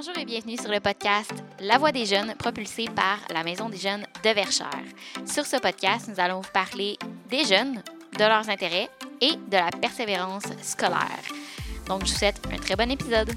[0.00, 3.78] Bonjour et bienvenue sur le podcast La Voix des jeunes propulsé par la Maison des
[3.78, 4.84] jeunes de Verchères.
[5.26, 6.96] Sur ce podcast, nous allons vous parler
[7.28, 7.82] des jeunes,
[8.12, 8.88] de leurs intérêts
[9.20, 11.24] et de la persévérance scolaire.
[11.88, 13.32] Donc, je vous souhaite un très bon épisode.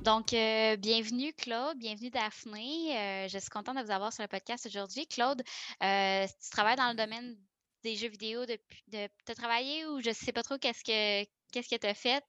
[0.00, 2.96] Donc, euh, bienvenue Claude, bienvenue Daphné.
[2.96, 5.06] Euh, je suis contente de vous avoir sur le podcast aujourd'hui.
[5.06, 5.42] Claude,
[5.82, 7.36] euh, tu travailles dans le domaine
[7.84, 11.28] des jeux vidéo depuis de, de travailler ou je ne sais pas trop qu'est-ce que
[11.52, 12.22] qu'est-ce que tu as fait?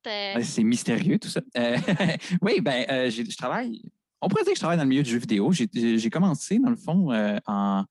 [0.43, 1.41] C'est mystérieux tout ça.
[2.41, 3.81] oui, ben je travaille.
[4.21, 5.51] On pourrait dire que je travaille dans le milieu du jeu vidéo.
[5.51, 7.09] J'ai commencé, dans le fond,
[7.47, 7.85] en,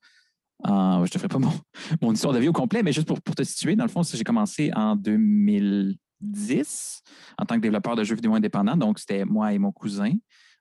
[0.64, 1.38] je ne te ferai pas
[2.02, 4.02] mon, histoire de vie au complet, mais juste pour, pour te situer, dans le fond,
[4.02, 7.02] j'ai commencé en 2010
[7.38, 8.76] en tant que développeur de jeux vidéo indépendant.
[8.76, 10.12] Donc, c'était moi et mon cousin.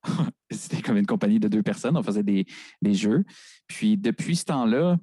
[0.52, 1.98] c'était comme une compagnie de deux personnes.
[1.98, 2.46] On faisait des,
[2.82, 3.26] des jeux.
[3.68, 4.98] Puis, depuis ce temps-là,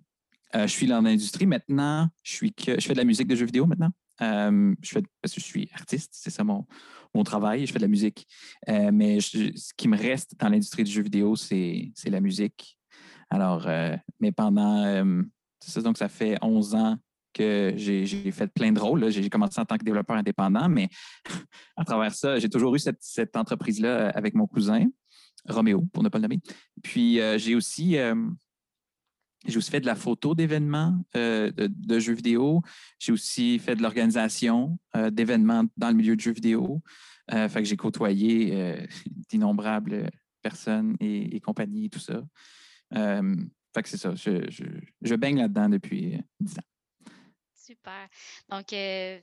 [0.54, 1.46] euh, je suis dans l'industrie.
[1.46, 3.90] Maintenant, je, suis que, je fais de la musique de jeux vidéo maintenant.
[4.20, 6.66] Je fais, parce que je suis artiste, c'est ça mon,
[7.14, 7.66] mon travail.
[7.66, 8.26] Je fais de la musique.
[8.68, 12.78] Mais ce qui me reste dans l'industrie du jeu vidéo, c'est la musique.
[13.30, 13.68] Alors,
[14.20, 15.04] mais pendant,
[15.60, 16.98] ça, donc ça fait 11 ans
[17.34, 19.10] que j'ai fait plein de rôles.
[19.10, 20.88] J'ai commencé en tant que développeur indépendant, mais
[21.76, 24.86] à travers ça, j'ai toujours eu cette, entreprise-là euh, avec mon cousin,
[25.48, 26.40] Roméo, pour ne pas le nommer.
[26.82, 27.96] Puis j'ai aussi,
[29.46, 32.62] j'ai aussi fait de la photo d'événements de, jeux vidéo.
[32.98, 34.78] J'ai aussi fait de l'organisation
[35.10, 36.82] d'événements dans le milieu de jeux vidéo.
[37.30, 38.86] fait que j'ai côtoyé
[39.28, 40.10] d'innombrables
[40.42, 42.22] personnes et, et compagnies, tout ça.
[42.94, 43.34] Euh,
[43.74, 44.14] fait que c'est ça.
[44.14, 47.12] Je, baigne là-dedans depuis 10 ans.
[47.54, 48.08] Super.
[48.48, 49.20] Donc, euh,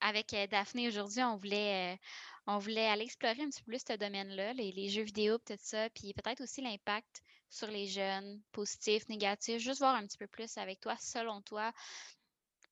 [0.00, 1.98] avec euh, Daphné aujourd'hui, on voulait,
[2.46, 5.88] on voulait aller explorer un petit peu plus ce domaine-là, les, jeux vidéo, tout ça,
[5.90, 7.22] puis peut-être aussi l'impact
[7.56, 11.72] sur les jeunes, positif, négatif, juste voir un petit peu plus avec toi, selon toi,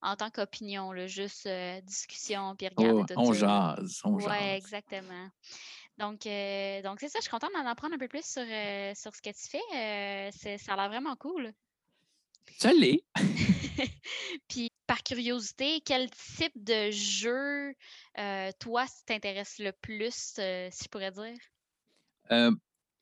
[0.02, 1.48] en tant qu'opinion, juste
[1.82, 4.30] discussion, puis regarder oh, tout on Jase, on jase.
[4.30, 5.30] Oui, exactement.
[5.98, 8.92] Donc, euh, donc c'est ça, je suis contente d'en apprendre un peu plus sur, euh,
[8.94, 9.62] sur ce que tu fais.
[9.74, 11.52] Euh, ça a l'air vraiment cool.
[12.58, 13.04] Ça l'est.
[14.48, 17.74] Puis, par curiosité, quel type de jeu,
[18.58, 21.38] toi, t'intéresse le plus, si je pourrais dire?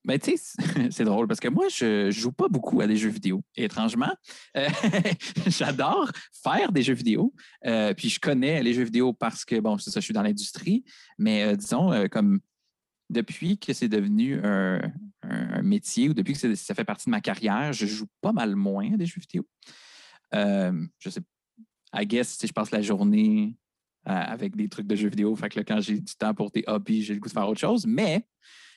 [0.04, 0.54] Ben, tu sais,
[0.90, 3.42] c'est drôle parce que moi, je joue pas beaucoup à des jeux vidéo.
[3.56, 4.12] étrangement,
[5.46, 6.10] j'adore
[6.42, 7.32] faire des jeux vidéo.
[7.96, 10.84] puis je connais les jeux vidéo parce que, bon, c'est ça, je suis dans l'industrie.
[11.18, 12.40] Mais disons, comme
[13.12, 14.80] depuis que c'est devenu un,
[15.62, 18.94] métier ou depuis que ça fait partie de ma carrière, je joue pas mal moins
[18.94, 19.46] à des jeux vidéo.
[20.34, 21.20] Euh, je sais,
[21.94, 23.56] I guess, si je passe la journée
[24.08, 26.64] euh, avec des trucs de jeux vidéo, fait que quand j'ai du temps pour tes
[26.66, 28.26] hobbies, j'ai le goût de faire autre chose, mais,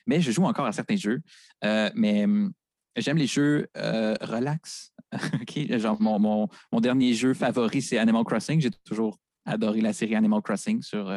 [0.06, 1.22] mais je joue encore à certains jeux.
[1.64, 2.52] Euh, mais hum,
[2.96, 4.92] j'aime les jeux relax.
[5.80, 8.60] Genre, mon, mon, mon, dernier jeu favori, c'est Animal Crossing.
[8.60, 11.10] J'ai toujours adoré la série Animal Crossing sur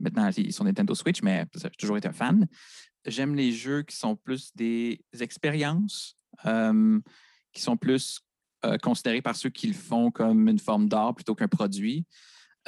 [0.00, 2.46] Maintenant, ils sont Nintendo Switch, mais j'ai toujours été un fan.
[3.04, 7.00] J'aime les jeux qui sont plus des expériences, euh,
[7.52, 8.20] qui sont plus
[8.64, 12.06] euh, considérés par ceux qui le font comme une forme d'art plutôt qu'un produit.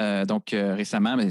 [0.01, 1.28] Euh, donc, récemment, mais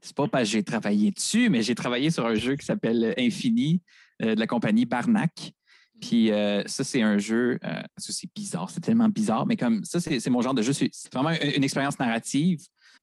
[0.00, 3.14] c'est pas parce que j'ai travaillé dessus, mais j'ai travaillé sur un jeu qui s'appelle
[3.18, 3.82] Infini
[4.20, 5.52] de la compagnie Barnac.
[6.00, 6.30] Puis
[6.66, 7.58] ça, c'est un jeu,
[7.98, 10.72] c'est bizarre, c'est tellement bizarre, mais comme ça, c'est mon genre de jeu.
[10.72, 12.60] C'est vraiment une expérience narrative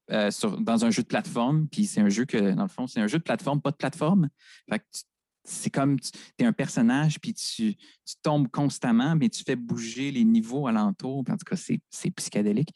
[0.10, 1.68] euh, dans un jeu de plateforme.
[1.68, 3.76] Puis c'est un jeu que, dans le fond, c'est un jeu de plateforme, pas de
[3.76, 4.30] plateforme.
[5.44, 7.76] c'est comme tu es un personnage, puis tu,
[8.24, 11.26] tombes constamment, mais tu fais bouger les niveaux alentours.
[11.30, 12.70] En tout cas, c'est psychédélique.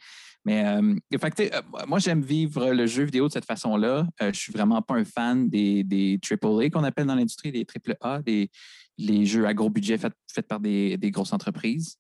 [0.44, 4.08] Mais euh, fait, euh, moi, j'aime vivre le jeu vidéo de cette façon-là.
[4.20, 7.66] je ne suis vraiment pas un fan des, des AAA qu'on appelle dans l'industrie, des
[7.66, 8.50] AAA, des
[8.98, 11.98] les jeux à gros budget faits, par des, grosses entreprises.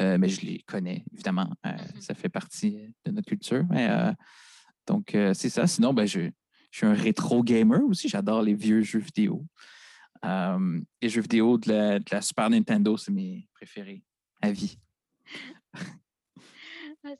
[0.00, 1.50] mais je les connais, évidemment.
[1.64, 2.00] Mm-hmm.
[2.00, 3.64] Ça fait partie de notre culture.
[3.70, 3.88] Mais
[4.88, 5.66] donc, euh, c'est ça.
[5.66, 6.30] Sinon, ben, je,
[6.70, 8.08] suis un rétro gamer aussi.
[8.08, 9.46] J'adore les vieux jeux vidéo.
[10.24, 14.02] Euh, les jeux vidéo de la, Super Nintendo, c'est mes préférés
[14.42, 14.78] à vie.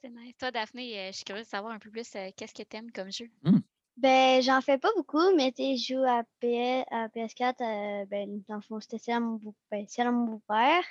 [0.00, 0.36] c'est nice.
[0.38, 2.92] Toi, Daphné, euh, je suis curieuse de savoir un peu plus qu'est-ce que tu aimes
[2.92, 3.30] comme jeu?
[3.42, 3.60] Hmm.
[3.96, 8.06] Ben, j'en fais pas beaucoup, mais tu je joue à, PS, à PS4.
[8.06, 9.40] ben, dans le fond, c'était ça mon,
[9.70, 10.84] ben, mon beau-père.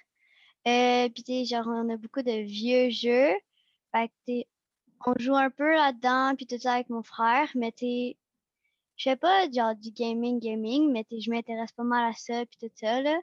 [0.65, 3.33] Puis, tu genre, on a beaucoup de vieux jeux.
[3.93, 4.43] Fait que,
[5.05, 8.17] on joue un peu là-dedans, puis tout ça avec mon frère, mais tu
[8.97, 12.57] je fais pas genre du gaming, gaming, mais je m'intéresse pas mal à ça, puis
[12.59, 13.19] tout ça, là.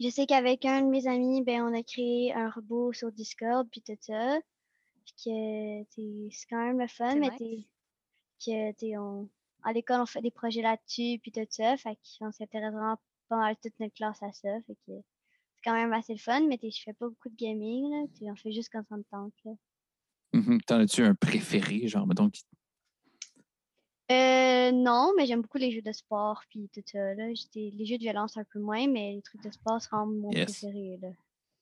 [0.00, 3.68] Je sais qu'avec un de mes amis, ben, on a créé un robot sur Discord,
[3.70, 4.38] puis tout ça.
[5.04, 9.28] Puis que, c'est quand même le fun, mais que, t'es, on,
[9.64, 11.76] à l'école, on fait des projets là-dessus, puis tout ça.
[11.76, 12.96] Fait qu'on s'intéresse vraiment
[13.28, 14.48] pas mal toute notre classe à ça.
[14.66, 17.90] Fait que c'est quand même assez le fun, mais je fais pas beaucoup de gaming,
[17.90, 18.32] là.
[18.32, 19.52] on fait juste quand ça me tente, là.
[20.34, 20.60] Mm-hmm.
[20.66, 22.30] T'en as-tu un préféré, genre, mettons?
[24.10, 27.14] Euh, non, mais j'aime beaucoup les jeux de sport puis tout ça.
[27.14, 27.32] Là.
[27.34, 30.30] J'étais- Les jeux de violence un peu moins, mais les trucs de sport seront mon
[30.30, 30.44] Yes.
[30.60, 30.98] préféré.
[31.02, 31.08] Là.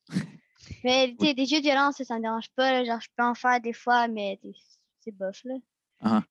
[0.85, 2.73] mais tu sais, des jeux de violence, ça, ça me dérange pas.
[2.73, 2.85] là.
[2.85, 4.39] Genre, je peux en faire des fois, mais
[5.01, 5.43] c'est bof.
[5.45, 5.55] Là.
[6.01, 6.23] Ah.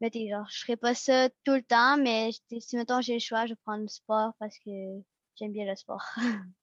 [0.00, 2.30] Mais genre, je ferai pas ça tout le temps, mais
[2.60, 4.70] si mettons j'ai le choix, je vais prendre le sport parce que
[5.36, 6.04] j'aime bien le sport.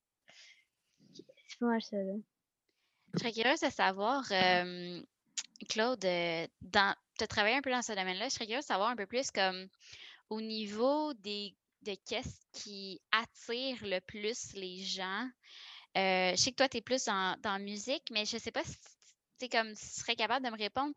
[1.13, 1.97] c'est pas mal ça.
[1.97, 2.13] Là.
[3.13, 5.01] Je serais curieuse de savoir, euh,
[5.69, 8.67] Claude, euh, dans, tu as travaillé un peu dans ce domaine-là, je serais curieuse de
[8.67, 9.67] savoir un peu plus comme
[10.29, 15.29] au niveau des, de qu'est-ce qui attire le plus les gens.
[15.97, 18.41] Euh, je sais que toi, tu es plus dans, dans la musique, mais je ne
[18.41, 18.75] sais pas si
[19.39, 20.93] tu comme si tu serais capable de me répondre.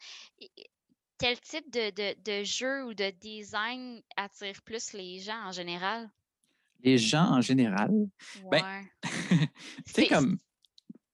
[1.18, 6.10] Quel type de, de, de jeu ou de design attire plus les gens en général?
[6.82, 7.90] Les gens en général,
[8.50, 8.82] Ben, Ouais.
[9.02, 9.46] tu sais,
[9.86, 10.38] C'est- comme.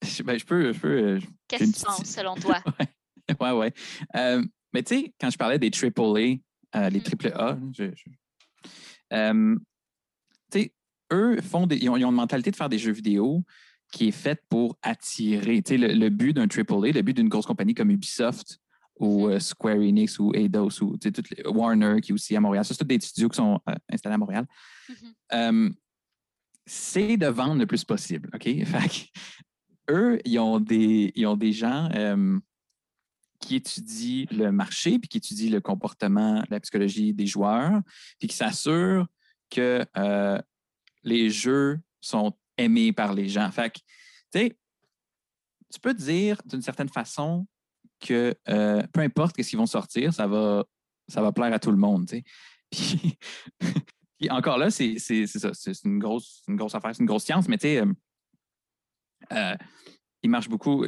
[0.03, 0.73] Je, ben, je peux.
[0.73, 2.63] Je peux euh, Qu'est-ce que tu penses selon toi?
[3.29, 3.51] ouais, ouais.
[3.53, 3.73] ouais.
[4.17, 4.43] Euh,
[4.73, 6.39] mais tu sais, quand je parlais des AAA,
[6.77, 7.03] euh, les Mhm.
[7.05, 8.11] triple A, je, je-
[9.15, 9.57] euh,
[10.51, 10.73] tu sais,
[11.13, 13.43] eux font des, ils, ont, ils ont une mentalité de faire des jeux vidéo
[13.93, 15.63] qui est faite pour attirer.
[15.63, 18.59] Tu sais, le, le but d'un AAA, le but d'une grosse compagnie comme Ubisoft
[19.01, 19.33] ou Mhm.
[19.33, 22.41] euh, Square Enix ou Eidos ou tu sais, toutes les- Warner qui est aussi à
[22.41, 22.65] Montréal.
[22.65, 24.47] Ça, c'est tous des studios qui sont euh, installés à Montréal.
[24.89, 25.13] Mhm.
[25.33, 25.71] Euh,
[26.67, 28.29] c'est de vendre le plus possible.
[28.35, 28.43] OK?
[28.67, 28.89] Fait
[29.87, 31.89] que, eux, ils ont des, ils ont des gens
[33.41, 37.81] qui étudient le marché, puis qui étudient le comportement, la psychologie des joueurs,
[38.19, 39.07] puis qui s'assurent
[39.51, 40.41] que euh,
[41.03, 43.51] les jeux sont aimés par les gens.
[43.51, 44.59] Fait que, tu sais,
[45.73, 47.47] tu peux dire d'une certaine façon
[48.01, 50.65] que euh, peu importe ce qu'ils vont sortir, ça va,
[51.09, 52.09] ça va plaire à tout le monde.
[52.09, 52.23] tu
[52.73, 53.19] sais.
[54.19, 57.49] Puis, encore là, c'est ça, c'est une grosse, une grosse affaire, c'est une grosse science,
[57.49, 57.85] mais tu sais,
[59.33, 59.57] euh,
[60.23, 60.85] il marche beaucoup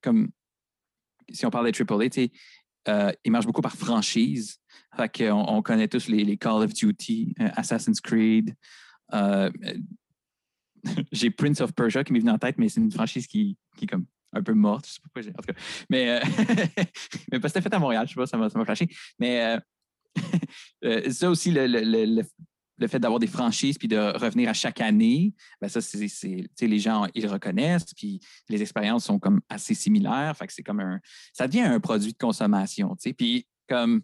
[0.00, 0.30] comme
[1.30, 2.30] si on parle des AAA, tu
[2.88, 4.58] euh, il marche beaucoup par franchise.
[4.96, 8.54] Fait on connaît tous les, Call of Duty, euh, Assassin's Creed.
[9.12, 9.50] euh,
[11.12, 13.84] J'ai Prince of Persia qui m'est venu en tête, mais c'est une franchise qui, qui
[13.84, 14.86] est comme un peu morte.
[14.86, 15.60] Je sais pas pourquoi en tout cas.
[15.90, 16.20] Mais, euh,
[17.32, 18.88] mais parce que c'était fait à Montréal, je sais pas, ça m'a flashé.
[19.18, 19.58] Mais
[21.10, 22.22] ça aussi, le, le- le-
[22.78, 26.78] le- fait d'avoir des franchises puis de revenir à chaque année, ben ça, c'est, les
[26.78, 30.34] gens, ils reconnaissent, puis les expériences sont comme assez similaires.
[30.36, 31.00] Fait que c'est comme un.
[31.32, 32.96] Ça devient un produit de consommation.
[33.16, 34.02] Puis comme.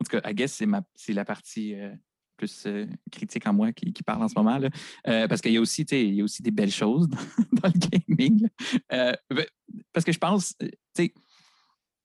[0.00, 1.94] En tout cas, I guess c'est, ma, c'est la partie euh,
[2.36, 4.58] plus euh, critique en moi qui, parle en ce moment.
[4.58, 4.68] Là.
[5.06, 7.08] Euh, parce qu'il y a aussi, il y a aussi des belles choses
[7.52, 7.78] dans, le
[8.08, 8.48] gaming.
[8.90, 9.16] ben,
[9.92, 10.56] parce que je pense,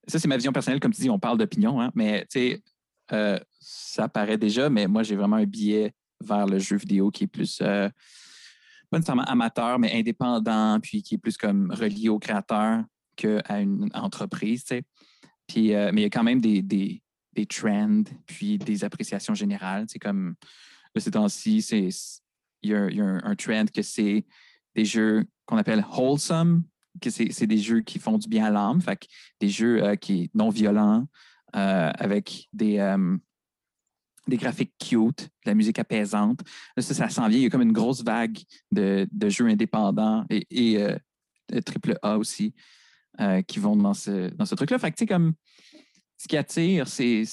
[0.07, 2.63] ça c'est ma vision personnelle, comme tu dis, on parle d'opinion, hein, mais tu sais,
[3.11, 5.93] euh, ça paraît déjà, mais moi j'ai vraiment un biais
[6.23, 7.89] vers le jeu vidéo qui est plus, euh,
[8.89, 12.83] pas nécessairement amateur, mais indépendant, puis qui est plus comme relié au créateur
[13.15, 14.65] qu'à une entreprise.
[15.47, 17.01] Puis, euh, mais il y a quand même des, des,
[17.33, 19.85] des trends, puis des appréciations générales.
[19.87, 20.35] C'est comme,
[20.93, 21.59] là, ces temps-ci,
[22.61, 22.81] il y a,
[23.23, 24.25] un, trend que c'est
[24.75, 26.63] des jeux qu'on appelle wholesome,
[27.01, 28.81] que c'est des jeux qui font du bien à l'âme,
[29.39, 31.07] des jeux qui non violents,
[31.53, 33.17] avec des, euh,
[34.27, 36.41] des graphiques cute, de la musique apaisante.
[36.75, 37.39] Là, ça, ça s'en vient.
[37.39, 38.37] Il y a comme une grosse vague
[38.71, 40.97] de, de jeux indépendants et, et euh,
[41.65, 42.53] triple A aussi
[43.19, 44.79] euh, qui vont dans ce, dans ce truc-là.
[44.79, 45.33] Fait que, tu sais, comme
[46.17, 47.23] ce qui attire, c'est.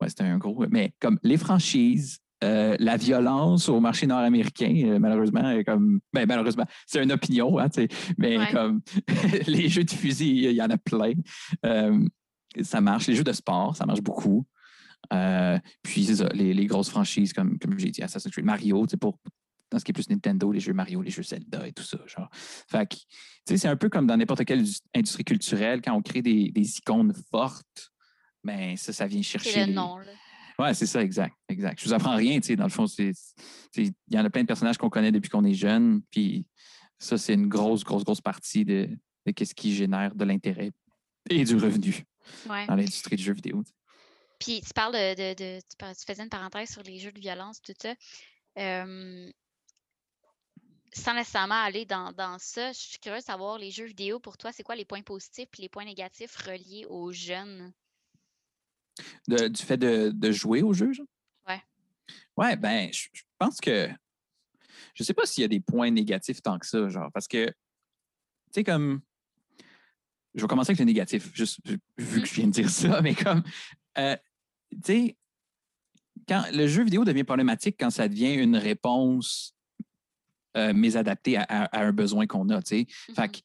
[0.00, 0.64] Ouais, c'est un gros.
[0.70, 6.00] Mais comme les franchises, euh, la violence au marché nord-américain, euh, malheureusement, comme.
[6.12, 7.68] Ben, malheureusement, c'est une opinion, hein,
[8.18, 8.50] mais Ouais.
[8.52, 8.80] comme
[9.46, 11.12] les jeux de fusil, il y en a plein.
[12.62, 13.06] Ça marche.
[13.06, 14.46] Les jeux de sport, ça marche beaucoup.
[15.12, 18.86] Euh, puis, c'est ça, les, les grosses franchises, comme, comme j'ai dit, Assassin's Creed, Mario,
[19.00, 19.18] pour
[19.70, 21.98] dans ce qui est plus Nintendo, les jeux Mario, les jeux Zelda et tout ça.
[22.06, 22.28] Genre.
[22.32, 23.04] Fait que, tu
[23.48, 26.78] sais, c'est un peu comme dans n'importe quelle industrie culturelle, quand on crée des, des
[26.78, 27.92] icônes fortes,
[28.44, 29.50] ben ça, ça vient chercher.
[29.50, 30.62] C'est le les-.
[30.62, 31.80] Ouais, c'est ça, exact, exact.
[31.80, 34.46] Je vous apprends rien, tu sais, dans le fond, il y en a plein de
[34.46, 36.46] personnages qu'on connaît depuis qu'on est jeune, puis
[36.96, 38.88] ça, c'est une grosse, grosse, grosse partie de,
[39.26, 40.70] de qu'est-ce qui génère de l'intérêt
[41.28, 42.04] et du revenu
[42.48, 42.66] Ouais.
[42.66, 43.62] dans l'industrie du jeu vidéo.
[44.38, 47.62] Puis tu parles de, de- de- tu, faisais une parenthèse sur les jeux de violence,
[47.62, 47.94] tout ça.
[48.58, 49.30] Euh,
[50.92, 54.36] sans nécessairement aller dans, dans ça, je suis curieuse de savoir les jeux vidéo pour
[54.36, 57.72] toi, c'est quoi les points positifs et les points négatifs reliés aux jeunes?
[59.26, 61.06] De- du fait de, de jouer au jeu, genre?
[61.48, 61.62] Ouais.
[62.36, 63.88] Ouais, ben, je, je pense que.
[64.94, 67.46] Je sais pas s'il y a des points négatifs tant que ça, genre, parce que,
[67.46, 67.54] tu
[68.54, 69.00] sais, comme.
[70.34, 71.60] Je vais commencer avec le négatif, juste
[71.96, 73.42] vu que je viens de dire ça, mais comme.
[73.98, 74.16] euh,
[74.72, 75.16] tu sais,
[76.28, 79.54] quand le jeu vidéo devient problématique quand ça devient une réponse
[80.56, 82.86] euh, mésadaptée à, à- à un besoin qu'on a, tu sais.
[83.14, 83.30] Fait Mhm.
[83.30, 83.38] que,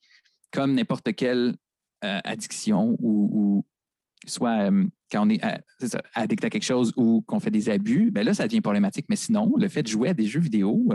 [0.52, 1.56] comme n'importe quelle
[2.04, 3.66] euh, addiction ou, ou
[4.26, 4.70] soit
[5.12, 5.42] quand on est,
[5.86, 9.06] ça, addict à quelque chose ou qu'on fait des abus, ben là, ça devient problématique.
[9.10, 10.88] Mais sinon, le fait de jouer à des jeux vidéo,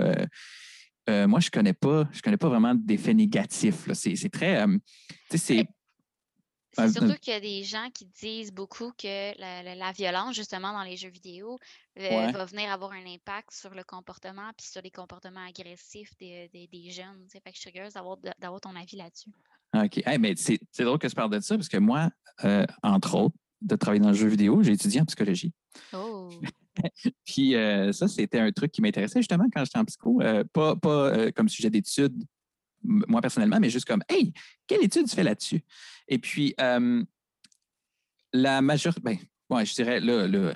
[1.09, 3.87] euh, moi, je connais pas, je connais pas vraiment d'effets négatifs.
[3.87, 3.95] là.
[3.95, 4.63] C'est très.
[4.63, 4.79] euh,
[5.35, 5.67] c'est.
[6.77, 9.75] C'est Ouais, surtout euh, qu'il y a des gens qui disent beaucoup que la, la-
[9.75, 11.59] la violence, justement, dans les jeux vidéo,
[11.99, 12.33] euh, Ouais.
[12.33, 16.67] va venir avoir un impact sur le comportement puis sur les comportements agressifs des, des-
[16.67, 17.27] des jeunes.
[17.31, 19.31] Fait que je suis curieuse d'avoir ton avis là-dessus.
[19.77, 20.03] OK.
[20.07, 22.11] Hey, mais c'est drôle que tu parles de ça parce que moi,
[22.45, 25.53] euh, entre autres, de travailler dans le jeu vidéo, j'ai étudié en psychologie.
[25.93, 26.29] Oh!
[27.25, 30.21] Puis euh, ça, c'était un truc qui m'intéressait justement quand j'étais en psycho.
[30.21, 32.25] Euh, pas pas euh, comme sujet d'étude,
[32.85, 34.33] moi personnellement, mais juste comme Hey,
[34.67, 35.63] quelle étude tu fais là-dessus?
[36.09, 37.03] Et puis, euh,
[38.33, 39.17] la majorité, ben,
[39.51, 40.55] ouais, je dirais là, là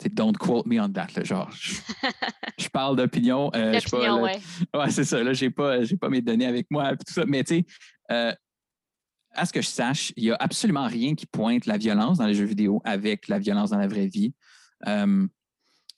[0.00, 1.08] c'est don't quote me on that.
[1.16, 1.74] là, genre, je,
[2.58, 3.50] je parle d'opinion.
[3.54, 3.80] euh,
[4.20, 4.38] ouais.
[4.74, 5.22] Ouais, c'est ça.
[5.22, 7.24] Là, j'ai pas, j'ai pas mes données avec moi et tout ça.
[7.26, 7.66] Mais tu sais,
[8.10, 8.32] euh,
[9.32, 12.26] à ce que je sache, il n'y a absolument rien qui pointe la violence dans
[12.26, 14.34] les jeux vidéo avec la violence dans la vraie vie.
[14.86, 15.26] Euh,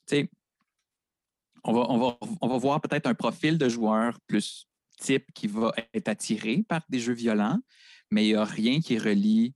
[0.07, 0.29] tu sais,
[1.65, 4.68] on va, on, va, on va voir peut-être un profil de joueur plus
[4.99, 7.59] type qui va être attiré par des jeux violents,
[8.11, 9.53] mais il n'y a rien qui relie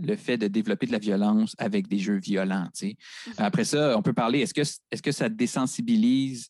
[0.00, 2.68] le fait de développer de la violence avec des jeux violents.
[2.74, 2.96] tu sais.
[3.26, 3.34] Mhm.
[3.38, 6.48] Après ça, on peut parler, est-ce que, est-ce que ça désensibilise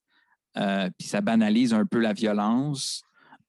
[0.57, 3.03] euh, puis ça banalise un peu la violence?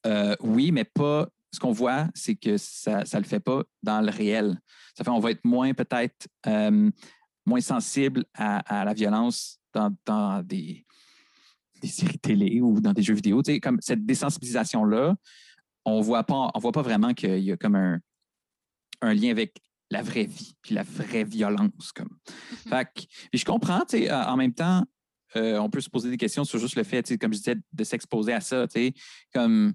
[0.05, 1.27] Euh, oui, mais pas.
[1.53, 4.59] Ce qu'on voit, c'est que ça ne le fait pas dans le réel.
[4.97, 6.91] Ça fait qu'on va être moins peut-être euh,
[7.45, 10.85] moins sensible à, à la violence dans, dans des,
[11.81, 13.41] des séries télé ou dans des jeux vidéo.
[13.41, 15.15] Tu sais, comme cette désensibilisation-là,
[15.85, 17.99] on voit pas, on voit pas vraiment qu'il y a comme un,
[19.01, 21.91] un lien avec la vraie vie, puis la vraie violence.
[21.93, 22.09] Comme.
[22.09, 22.57] Mhm.
[22.69, 23.01] Fait que-
[23.31, 24.83] puis je comprends, tu sais, en même temps,
[25.35, 27.39] euh, on peut se poser des questions sur juste le fait, tu sais, comme je
[27.39, 28.67] disais, de s'exposer à ça.
[28.67, 28.93] tu sais,
[29.33, 29.73] Comme,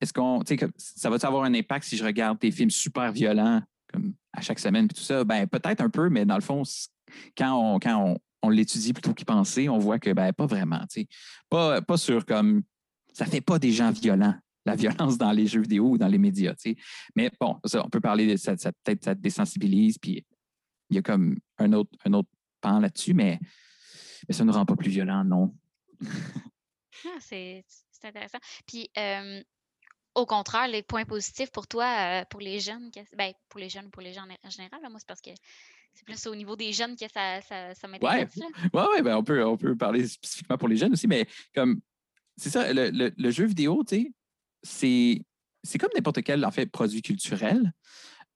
[0.00, 3.12] est-ce qu'on, tu sais, ça va avoir un impact si je regarde des films super
[3.12, 3.62] violents
[3.92, 5.24] comme à chaque semaine puis tout ça?
[5.24, 6.62] Ben, peut-être un peu, mais dans le fond,
[7.36, 10.80] quand on, quand on, on l'étudie plutôt qu'y penser, on voit que, ben, pas vraiment.
[11.48, 12.62] Pas, pas sur comme,
[13.12, 16.18] ça fait pas des gens violents, la violence dans les jeux vidéo ou dans les
[16.18, 16.54] médias.
[17.16, 20.24] Mais bon, ça, on peut parler de ça, ça- peut-être ça désensibilise, puis
[20.90, 22.28] il y a comme un autre, un autre
[22.60, 23.38] pan là-dessus, mais,
[24.28, 25.54] mais ça ne nous rend pas plus violents, non.
[27.06, 27.64] Ah, c'est
[28.04, 28.38] intéressant.
[28.66, 29.42] Puis, euh,
[30.14, 31.84] au contraire, les points positifs pour toi,
[32.20, 34.98] euh, pour les jeunes, ben, pour les jeunes ou pour les gens en général, moi,
[34.98, 35.30] c'est parce que
[35.94, 38.32] c'est plus au niveau des jeunes que ça, ça, ça m'intéresse.
[38.72, 41.80] Oui, ouais, ben on, peut, on peut parler spécifiquement pour les jeunes aussi, mais comme
[42.36, 44.12] c'est ça, le, le- le jeu vidéo, tu sais,
[44.62, 45.22] c'est,
[45.64, 47.72] c'est comme n'importe quel en fait, produit culturel.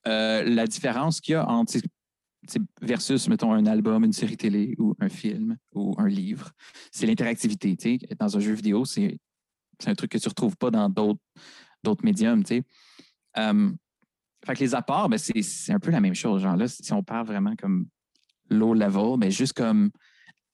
[0.09, 1.79] Euh, la différence qu'il y a entre
[2.81, 6.51] versus, mettons, un album, une série télé ou un film ou un livre,
[6.91, 7.77] c'est l'interactivité.
[7.77, 8.15] tu sais.
[8.19, 9.17] Dans un jeu vidéo, c'est,
[9.79, 11.21] c'est un truc que tu ne retrouves pas dans d'autres,
[11.85, 12.43] d'autres médiums.
[12.43, 12.65] tu sais.
[14.45, 16.43] Fait que les apports, ben, c'est, un peu la même chose.
[16.43, 17.87] Genre là, si on parle vraiment comme
[18.51, 19.91] low level, mais juste comme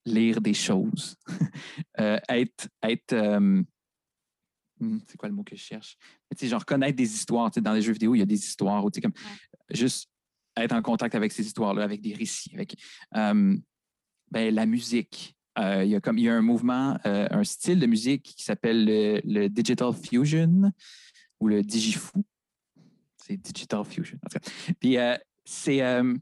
[0.05, 1.17] lire des choses,
[2.01, 3.61] Euh, être, être euh,
[4.79, 5.97] hmm, c'est quoi le mot que je cherche?
[6.31, 7.51] Mais, genre connaître des histoires.
[7.51, 8.85] Dans les jeux vidéo, il y a des histoires.
[8.85, 9.13] ou, Comme,
[9.71, 10.09] Juste
[10.57, 12.77] être en contact avec ces histoires-là, avec des récits, avec
[13.17, 13.57] euh,
[14.31, 15.35] ben, la musique.
[15.57, 18.85] Il, y a comme, il y a un mouvement, un style de musique qui s'appelle
[18.85, 20.71] le, le Digital Fusion
[21.41, 22.25] ou le Digifou.
[23.29, 24.19] C'est Digital Fusion.
[24.81, 26.15] Puis euh, c'est, euh,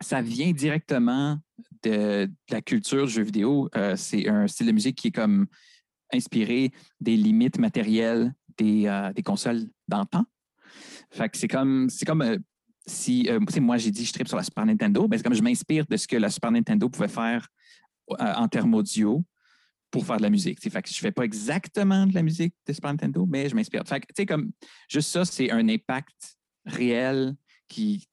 [0.00, 1.38] ça vient directement
[1.82, 3.70] de, la culture du jeu vidéo.
[3.76, 5.46] Euh, c'est un style de musique qui est comme
[6.12, 10.26] inspiré des limites matérielles des, des consoles d'antan.
[11.10, 12.38] Fait que c'est comme, c'est comme
[12.86, 13.26] si,
[13.60, 15.96] moi j'ai dit je tripe sur la Super Nintendo, ben c'est comme je m'inspire de
[15.96, 17.48] ce que la Super Nintendo pouvait faire
[18.08, 19.24] en termes audio
[19.92, 20.58] pour faire de la musique.
[20.58, 20.70] tu sais.
[20.70, 23.82] Fait que je fais pas exactement de la musique de Super Nintendo, mais je m'inspire.
[23.86, 24.50] Fait que, comme,
[24.88, 27.34] juste ça, c'est un impact réel
[27.68, 28.08] qui,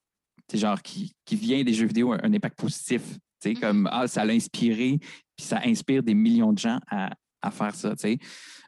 [0.52, 3.02] genre, qui, qui vient des jeux vidéo, un, un impact positif.
[3.42, 3.60] tu sais, Mhm.
[3.60, 4.98] Comme, ah, ça l'a inspiré,
[5.36, 7.10] puis ça inspire des millions de gens à,
[7.42, 7.96] à faire ça.
[7.96, 8.18] tu sais.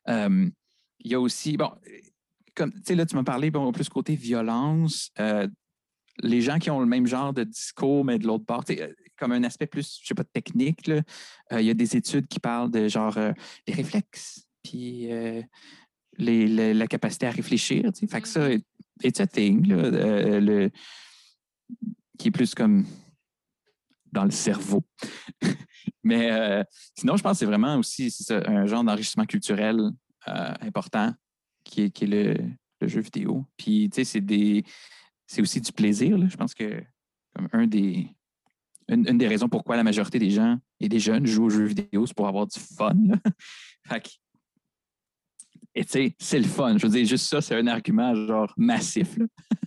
[0.08, 0.48] Euh,
[1.04, 1.70] Il y a aussi, bon,
[2.54, 5.10] comme, tu sais, là, tu m'as parlé, bon, plus côté violence.
[5.20, 5.46] euh,
[6.22, 8.64] les gens qui ont le même genre de discours, mais de l'autre part,
[9.18, 11.00] comme un aspect plus, je sais pas, technique, là,
[11.52, 13.32] euh, il y a des études qui parlent de genre euh,
[13.66, 15.42] les réflexes, puis euh,
[16.18, 17.84] les- le- la capacité à réfléchir.
[17.92, 18.06] tu sais.
[18.06, 18.62] Fait que ça, Mhm.
[19.04, 20.70] it's a thing, là, euh, le,
[22.18, 22.84] qui est plus comme
[24.12, 24.84] dans le cerveau.
[26.04, 26.64] Mais
[26.96, 29.90] sinon, je pense que c'est vraiment aussi ça, un genre d'enrichissement culturel
[30.26, 31.14] important
[31.64, 32.36] qui est, qui est le,
[32.80, 33.46] le jeu vidéo.
[33.56, 34.64] Puis, tu sais, c'est des.
[35.26, 36.18] C'est aussi du plaisir.
[36.18, 36.26] là.
[36.28, 36.82] Je pense que
[37.34, 38.08] comme un des,
[38.88, 42.06] une, des raisons pourquoi la majorité des gens et des jeunes jouent aux jeux vidéo,
[42.06, 42.94] c'est pour avoir du fun.
[45.74, 46.76] et tu sais, c'est le fun.
[46.78, 49.18] Je veux dire, juste ça, c'est un argument genre massif.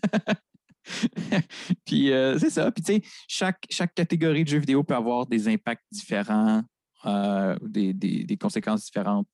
[1.85, 2.71] puis euh, c'est ça.
[2.71, 6.61] Puis tu sais, chaque, chaque catégorie de jeux vidéo peut avoir des impacts différents,
[7.05, 9.27] euh, des, des, conséquences différentes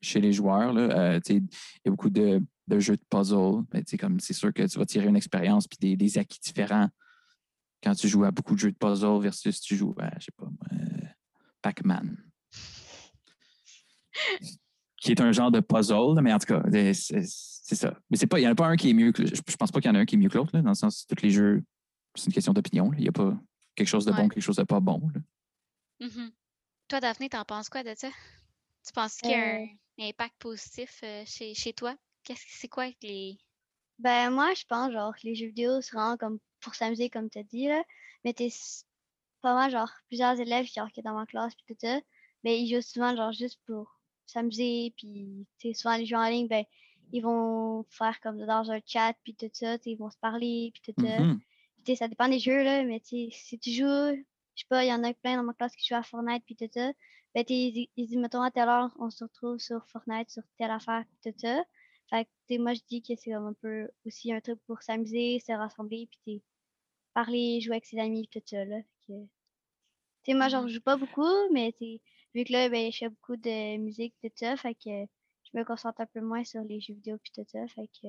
[0.00, 0.74] chez les joueurs.
[0.76, 2.40] Euh, il y a beaucoup de,
[2.78, 3.64] jeux de puzzle.
[3.72, 6.88] Mais, comme c'est sûr que tu vas tirer une expérience puis des, acquis différents
[7.82, 10.32] quand tu joues à beaucoup de jeux de puzzle versus tu joues à, je sais
[10.36, 10.48] pas,
[11.62, 12.16] Pac-Man.
[15.00, 17.98] qui est un genre de puzzle, mais en tout cas, c'est ça.
[18.10, 19.24] Mais c'est pas, il n'y en a pas un qui est mieux que.
[19.26, 20.74] Je, pense pas qu'il y en a un qui est mieux que l'autre, dans le
[20.74, 21.62] sens tous les jeux,
[22.14, 22.92] c'est une question d'opinion.
[22.94, 23.34] Il n'y a pas
[23.74, 25.00] quelque chose de bon, quelque chose de pas bon.
[26.00, 26.30] Mm-hmm.
[26.88, 28.08] Toi, Daphné, t'en penses quoi de ça?
[28.84, 30.08] Tu penses qu'il y a un, euh.
[30.08, 31.94] impact positif euh, chez, chez toi?
[32.24, 33.38] Qu'est-ce que c'est quoi avec les.
[33.98, 37.38] Ben moi, je pense genre les jeux vidéo, c'est vraiment comme pour s'amuser, comme tu
[37.38, 37.82] as dit, là.
[38.24, 38.50] Mais t'es
[39.42, 42.00] pas mal genre plusieurs élèves genre, qui sont dans ma classe puis tout ça.
[42.44, 44.94] Mais ils jouent souvent genre juste pour s'amuser.
[44.96, 46.64] Puis souvent les jeux en ligne, ben
[47.12, 50.92] ils vont faire comme dans un chat, puis tout ça, ils vont se parler, puis
[50.92, 51.18] tout ça.
[51.18, 51.96] Mm-hmm.
[51.96, 53.84] ça dépend des jeux, là, mais si tu joues,
[54.54, 56.44] je sais pas, il y en a plein dans ma classe qui jouent à Fortnite,
[56.44, 56.92] puis tout ça,
[57.34, 61.04] ben, ils, disent, mettons, à telle heure, on se retrouve sur Fortnite, sur telle affaire,
[61.08, 61.62] puis tout ça.
[62.10, 65.52] Fait que, moi, je dis que c'est un peu aussi un truc pour s'amuser, se
[65.52, 66.42] rassembler, puis
[67.14, 68.78] parler, jouer avec ses amis, tout ça, là.
[69.06, 70.68] Que, moi, j'en mm-hmm.
[70.68, 71.74] joue pas beaucoup, mais
[72.34, 75.06] vu que là, ben, je fais beaucoup de musique, tout ça, fait que
[75.52, 77.60] je me concentre un peu moins sur les jeux vidéo puis tout ça.
[77.74, 78.08] Fait que.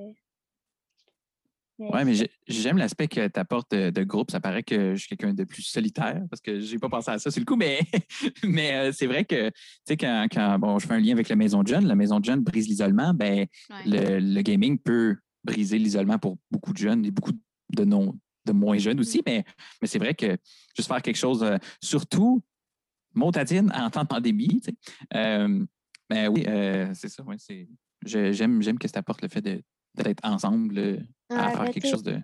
[1.79, 2.13] Oui, mais
[2.47, 4.29] j'aime l'aspect que tu apportes de, groupe.
[4.29, 7.09] Ça paraît que je suis quelqu'un de plus solitaire parce que je n'ai pas pensé
[7.09, 7.79] à ça sur le coup, mais,
[8.43, 9.55] mais euh, c'est vrai que, tu
[9.87, 12.25] sais, quand, bon, je fais un lien avec la maison de jeunes, la maison de
[12.25, 13.47] jeunes brise l'isolement, ben,
[13.85, 17.31] le, gaming peut briser l'isolement pour beaucoup de jeunes et beaucoup
[17.73, 18.15] de, non,
[18.45, 19.43] de moins jeunes aussi, mais,
[19.81, 20.37] mais c'est vrai que
[20.75, 22.41] juste faire quelque chose, euh, surtout,
[23.13, 24.75] montadine en temps de pandémie, tu sais,
[25.15, 25.65] euh,
[26.09, 27.23] ben oui, euh, c'est ça.
[27.23, 27.37] Ouais,
[28.03, 32.19] j'aime, j'aime que ça apporte le fait d'être ensemble à faire quelque chose de.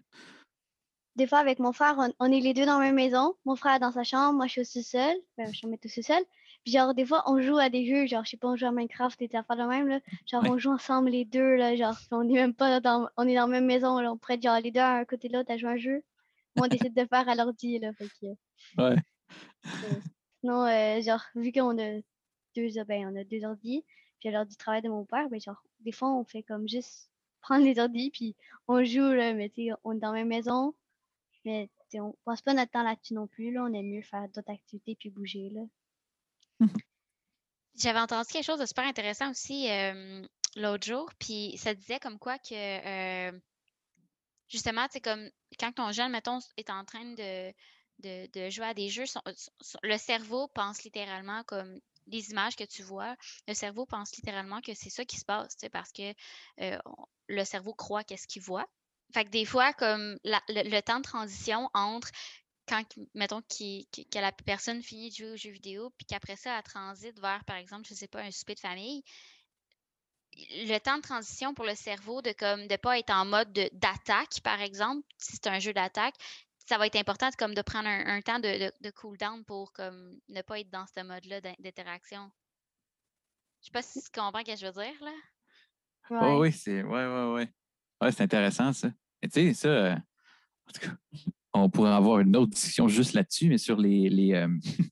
[1.16, 3.34] Des fois, avec mon frère, on, est les deux dans la même maison.
[3.46, 5.16] Mon frère dans sa chambre, moi, je suis aussi seule.
[5.38, 6.24] Ben, je suis tout seul.
[6.68, 8.72] Genre, des fois, on joue à des jeux, genre, je sais pas, on joue à
[8.72, 10.00] Minecraft, des affaires de même, là.
[10.26, 11.76] Genre, on joue ensemble les deux, là.
[11.76, 14.12] Genre, on n'est même pas dans, on est dans la même maison, là.
[14.12, 16.04] On pourrait, genre, les deux à un côté de l'autre à jouer un jeu.
[16.58, 17.92] On décide de faire à l'ordi, là.
[17.94, 18.10] Fait
[18.78, 18.96] Ouais.
[20.42, 22.00] sinon, euh, genre, vu qu'on a
[22.56, 23.86] deux, ben, on a deux ordi.
[24.20, 26.68] Puis à l'heure du travail de mon père, ben, genre, des fois, on fait comme
[26.68, 27.10] juste
[27.42, 28.36] prendre les ordi, puis
[28.68, 30.74] on joue, là, mais tu on est dans la même maison.
[31.46, 33.52] Mais on passe pas notre temps là-dessus non plus.
[33.52, 33.64] Là.
[33.64, 35.50] On aime mieux faire d'autres activités puis bouger.
[35.50, 35.62] Là.
[37.76, 39.68] J'avais entendu quelque chose de super intéressant aussi
[40.56, 43.32] l'autre jour, puis ça disait comme quoi que
[44.50, 47.54] justement, c'est comme quand ton jeune, mettons, est en train de,
[48.00, 49.06] de, de jouer à des jeux,
[49.84, 53.16] le cerveau pense littéralement comme les images que tu vois,
[53.48, 56.14] le cerveau pense littéralement que c'est ça qui se passe, parce que
[56.62, 56.78] euh,
[57.28, 58.66] le cerveau croit qu'est-ce qu'il voit.
[59.14, 62.10] Fait que des fois, comme le, temps de transition entre
[62.68, 66.64] quand, mettons, que la personne finit de jouer aux jeux vidéo, puis qu'après ça, elle
[66.64, 69.04] transite vers, par exemple, je sais pas, un souper de famille,
[70.36, 74.42] le temps de transition pour le cerveau de comme de pas être en mode d'attaque,
[74.44, 76.16] par exemple, si c'est un jeu d'attaque,
[76.68, 80.20] ça va être important comme de prendre un, temps de, de, cool down pour comme
[80.28, 82.30] ne pas être dans ce mode-là d'interaction.
[83.62, 85.14] Je sais pas si tu comprends ce que je veux dire, là.
[86.10, 87.54] Oh, oui, c'est ouais, ouais, ouais.
[88.02, 88.90] Ouais, c'est intéressant, ça.
[89.24, 90.96] tu sais, ça, euh, en tout cas,
[91.64, 94.10] on pourrait avoir une autre discussion juste là-dessus, mais sur les.
[94.10, 94.48] les euh,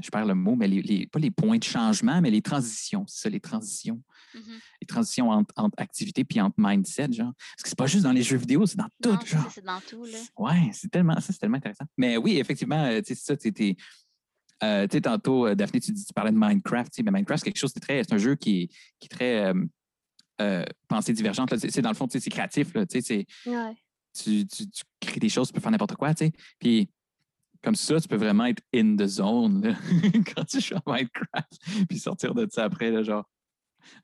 [0.00, 3.04] je perds le mot, mais les, pas les points de changement, mais les transitions.
[3.06, 4.02] C'est ça, les transitions.
[4.34, 4.60] Mm-hmm.
[4.80, 7.32] Les transitions entre, activités puis entre mindset, genre.
[7.36, 9.50] Parce que c'est pas juste dans les jeux vidéo, c'est dans tout, genre.
[9.52, 10.18] C'est dans tout, là.
[10.36, 11.84] Ouais, c'est tellement, ça, c'est tellement intéressant.
[11.96, 13.76] Mais oui, effectivement, euh, tu sais, ça, tu
[14.62, 16.92] euh, tu sais, tantôt, Daphné, tu, tu, parlais de Minecraft.
[17.04, 18.66] Mais Minecraft, c'est quelque chose, c'est très, c'est un jeu qui est,
[18.98, 19.52] qui est très
[20.40, 21.56] euh, pensée divergente.
[21.56, 22.74] C'est, dans le fond, c'est créatif.
[22.74, 23.76] Là, ouais.
[24.14, 26.14] Tu, tu, tu, crées des choses, tu peux faire n'importe quoi.
[26.14, 26.32] sais.
[26.58, 26.88] Puis
[27.62, 29.76] comme ça, tu peux vraiment être in the zone
[30.34, 33.24] quand tu joues à Minecraft, puis sortir de ça après, genre.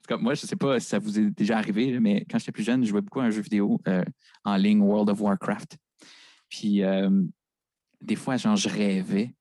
[0.09, 2.53] Comme moi, je ne sais pas si ça vous est déjà arrivé, mais quand j'étais
[2.53, 4.05] plus jeune, je jouais beaucoup à un jeu vidéo euh,
[4.45, 5.79] en ligne, World of Warcraft.
[6.49, 7.11] Puis euh,
[8.01, 9.35] des fois, genre, je rêvais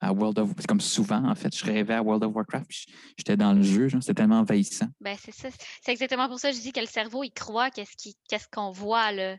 [0.00, 2.70] à World of comme souvent, en fait, je rêvais à World of Warcraft,
[3.16, 4.88] j'étais dans le jeu, c'était tellement envahissant.
[5.00, 5.48] Ben, c'est ça.
[5.82, 9.12] C'est exactement pour ça que je dis que le cerveau, il croit qu'est-ce qu'on voit,
[9.12, 9.36] là.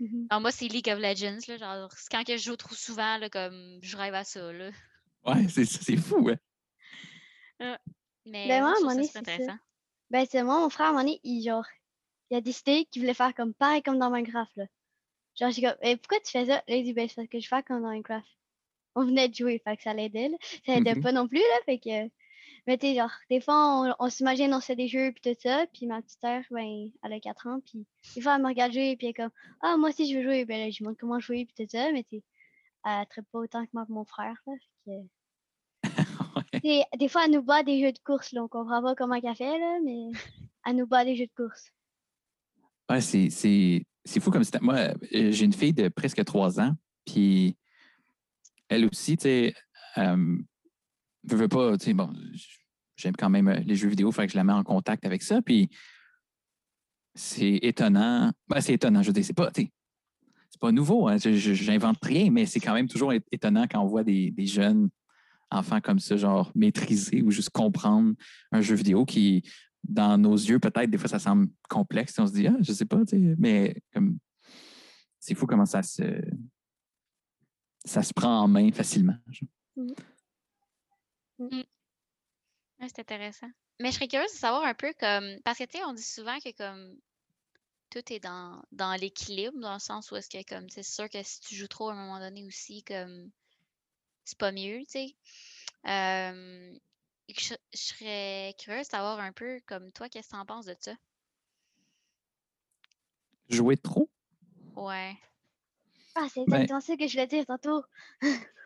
[0.00, 0.26] Mm-hmm.
[0.30, 1.38] Alors, moi, c'est League of Legends.
[1.48, 4.52] Là, genre, quand que je joue trop souvent, là, comme je rêve à ça.
[4.52, 4.70] Là.
[5.24, 6.38] Ouais, c'est fou, ouais.
[7.60, 7.78] Ah,
[8.26, 9.56] mais ben, moi, c'est intéressant.
[10.10, 11.66] Ben, c'est moi, mon frère, à un moment donné, il, genre,
[12.30, 14.56] il a décidé qu'il voulait faire comme pareil comme dans Minecraft.
[14.56, 14.66] Là.
[15.38, 16.56] Genre, j'ai comme, eh, pourquoi tu fais ça?
[16.66, 18.26] Là, il dit, ben, c'est parce que je fais comme dans Minecraft.
[18.94, 20.30] On venait de jouer, fait que ça l'aidait.
[20.66, 21.02] Ça l'aidait mm-hmm.
[21.02, 22.10] pas non plus, là, fait que.
[22.66, 25.40] Mais tu sais, genre, des fois, on, on s'imagine, on fait des jeux, puis tout
[25.40, 25.66] ça.
[25.72, 27.60] Puis ma petite sœur, ben, elle a 4 ans.
[27.64, 29.30] Puis des fois, elle me regarde jouer, puis elle est comme,
[29.62, 30.44] ah, moi aussi, je veux jouer.
[30.44, 31.90] Ben là, je lui montre comment jouer, puis tout ça.
[31.92, 32.22] Mais tu sais,
[32.84, 34.40] elle ne traite pas autant que moi, mon frère.
[34.46, 34.52] Là,
[34.84, 35.88] fait que-
[36.64, 36.84] Ouais.
[36.98, 38.32] Des, fois, elle nous bat des jeux de course.
[38.32, 40.10] Là, on comprend pas comment elle fait, là, mais
[40.66, 41.72] elle nous bat des jeux de course.
[42.88, 44.60] Ouais, c'est, fou comme c'était.
[44.60, 44.76] Moi,
[45.14, 47.56] euh, j'ai une fille de presque trois ans, puis
[48.68, 49.54] elle aussi, tu sais,
[49.98, 50.38] euh,
[51.24, 52.10] veut, veut pas, tu sais, bon,
[52.96, 55.22] j'aime quand même euh, les jeux vidéo, fait que je la mets en contact avec
[55.22, 55.70] ça, puis
[57.14, 58.32] c'est étonnant.
[58.48, 59.72] Ben, c'est étonnant, je veux dire, c'est pas, tu sais,
[60.50, 63.80] c'est pas nouveau, hein, je- je- j'invente rien, mais c'est quand même toujours étonnant quand
[63.80, 64.88] on voit des, jeunes
[65.50, 68.14] enfants comme ça, genre maîtriser ou juste comprendre
[68.52, 69.42] un jeu vidéo qui,
[69.84, 72.18] dans nos yeux, peut-être, des fois, ça semble complexe.
[72.18, 73.00] On se dit, ah, je sais pas,
[73.38, 74.18] mais comme
[75.20, 76.02] c'est fou comment ça se
[77.84, 79.16] ça se prend en main facilement.
[81.50, 83.48] Ouais, c'est intéressant.
[83.80, 85.40] Mais je serais curieuse de savoir un peu comme.
[85.44, 86.96] Parce que, tu sais, on dit souvent que comme.
[87.90, 91.22] Tout est dans, dans l'équilibre, dans le sens où est-ce que, comme, c'est sûr que
[91.22, 93.30] si tu joues trop à un moment donné aussi, comme.
[94.24, 95.16] C'est pas mieux, tu sais.
[95.86, 96.74] Euh,
[97.28, 100.66] je, je serais curieuse de savoir un peu, comme toi, qu'est-ce que tu en penses
[100.66, 100.94] de ça?
[103.48, 104.08] Jouer trop?
[104.76, 105.16] Ouais.
[106.14, 107.84] Ah, c'est Ben- exactement ça que je voulais dire tantôt.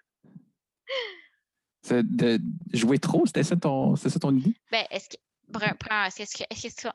[1.86, 2.40] C'est De,
[2.72, 4.56] jouer trop, c'était ça ton, c'est ça ton idée?
[4.72, 5.14] Ben, est-ce que.
[5.54, 6.42] Est-ce que.
[6.50, 6.88] Est-ce que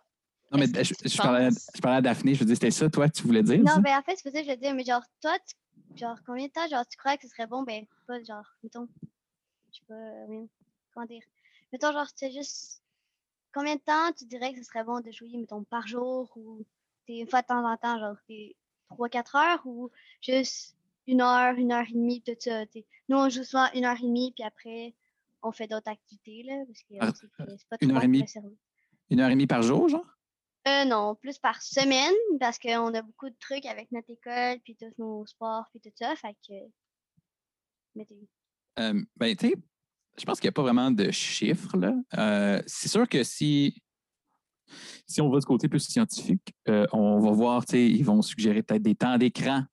[0.52, 3.14] Non, mais je, parlais, je parlais à Daphné, je veux dire, c'était ça, toi, que
[3.14, 3.64] tu voulais dire?
[3.66, 3.76] ça?
[3.76, 5.56] Non, ben en fait, c'est ça que je veux dire, mais genre, toi, tu-
[5.98, 8.90] genre, combien de temps, genre, tu crois que ce serait bon, ben, pas genre, mettons,
[9.72, 10.50] je sais pas, euh, oui,
[10.94, 11.24] comment dire,
[11.72, 12.84] mettons, genre, tu sais juste,
[13.54, 16.66] combien de temps tu dirais que ce serait bon de jouer, mettons, par jour, ou
[17.08, 18.58] t'es une fois de temps en temps, genre, t'es
[18.90, 19.90] 3-4 heures, ou
[20.22, 20.76] juste
[21.12, 22.86] une heure, une heure et demie, tout ça, t'sais.
[23.10, 24.96] Nous, on joue souvent une heure et demie, puis après,
[25.44, 27.12] on fait d'autres activités, là, parce que Ah,
[27.58, 28.26] c'est pas une heure et demie?
[29.10, 30.06] Une heure et demie par jour, genre?
[30.68, 34.78] Euh, non, plus par semaine, parce qu'on a beaucoup de trucs avec notre école, puis
[34.80, 36.54] tous nos sports, puis tout ça, fait que...
[37.96, 38.30] Mettez.
[38.80, 39.56] Euh, ben, tu sais,
[40.18, 41.94] je pense qu'il n'y a pas vraiment de chiffres, là.
[42.18, 43.82] Euh, c'est sûr que si,
[45.08, 48.22] si on va du côté plus scientifique, euh, on va voir, tu sais, ils vont
[48.22, 49.66] suggérer peut-être des temps d'écran.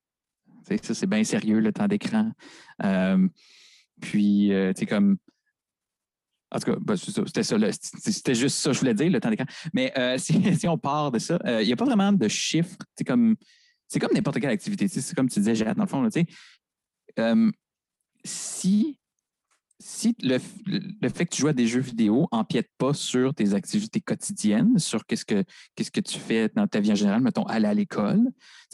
[0.83, 2.31] Ça, c'est bien sérieux, le temps d'écran.
[2.85, 3.27] Euh,
[4.01, 5.17] puis, euh, tu sais, comme.
[6.51, 7.57] En tout cas, ben, c'était ça.
[7.73, 9.47] C'était juste ça que je voulais dire, le temps d'écran.
[9.75, 12.29] Mais euh, si, si on part de ça, euh, il n'y a pas vraiment de
[12.29, 12.77] chiffres.
[12.97, 13.37] C'est comme,
[13.87, 14.89] c'est comme n'importe quelle activité.
[14.89, 16.09] C'est comme tu disais, Jade, dans le fond.
[18.25, 18.99] si
[19.81, 24.01] si le, fait que tu joues à des jeux vidéo empiète pas sur tes activités
[24.01, 28.21] quotidiennes, sur qu'est-ce que, tu fais dans ta vie en général, mettons, aller à l'école,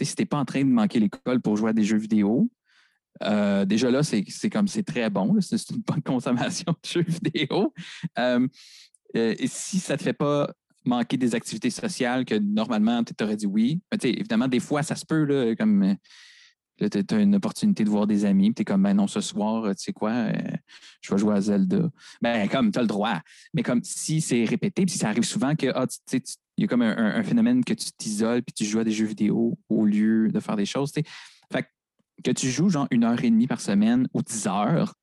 [0.01, 2.51] si tu n'es pas en train de manquer l'école pour jouer à des jeux vidéo,
[3.23, 7.73] euh, déjà là, c'est, comme c'est très bon, c'est, une bonne consommation de jeux vidéo.
[8.19, 8.47] Euh,
[9.17, 10.51] euh, et si ça ne te fait pas
[10.85, 14.83] manquer des activités sociales que normalement tu aurais dit oui, mais sais, évidemment, des fois,
[14.83, 15.97] ça se peut, comme
[16.81, 19.21] Là, tu as une opportunité de voir des amis, tu es comme, ben non, ce
[19.21, 20.33] soir, euh, tu sais quoi, euh,
[21.01, 21.89] je vais jouer à Zelda.
[22.21, 23.21] Ben, comme, tu as le droit.
[23.53, 26.21] Mais comme si c'est répété, puis ça arrive souvent que, ah, tu
[26.57, 29.07] il y a comme un, phénomène que tu t'isoles, puis tu joues à des jeux
[29.07, 30.93] vidéo au lieu de faire des choses.
[30.93, 31.05] Fait
[32.23, 34.95] que, tu joues genre une heure et demie par semaine ou dix heures,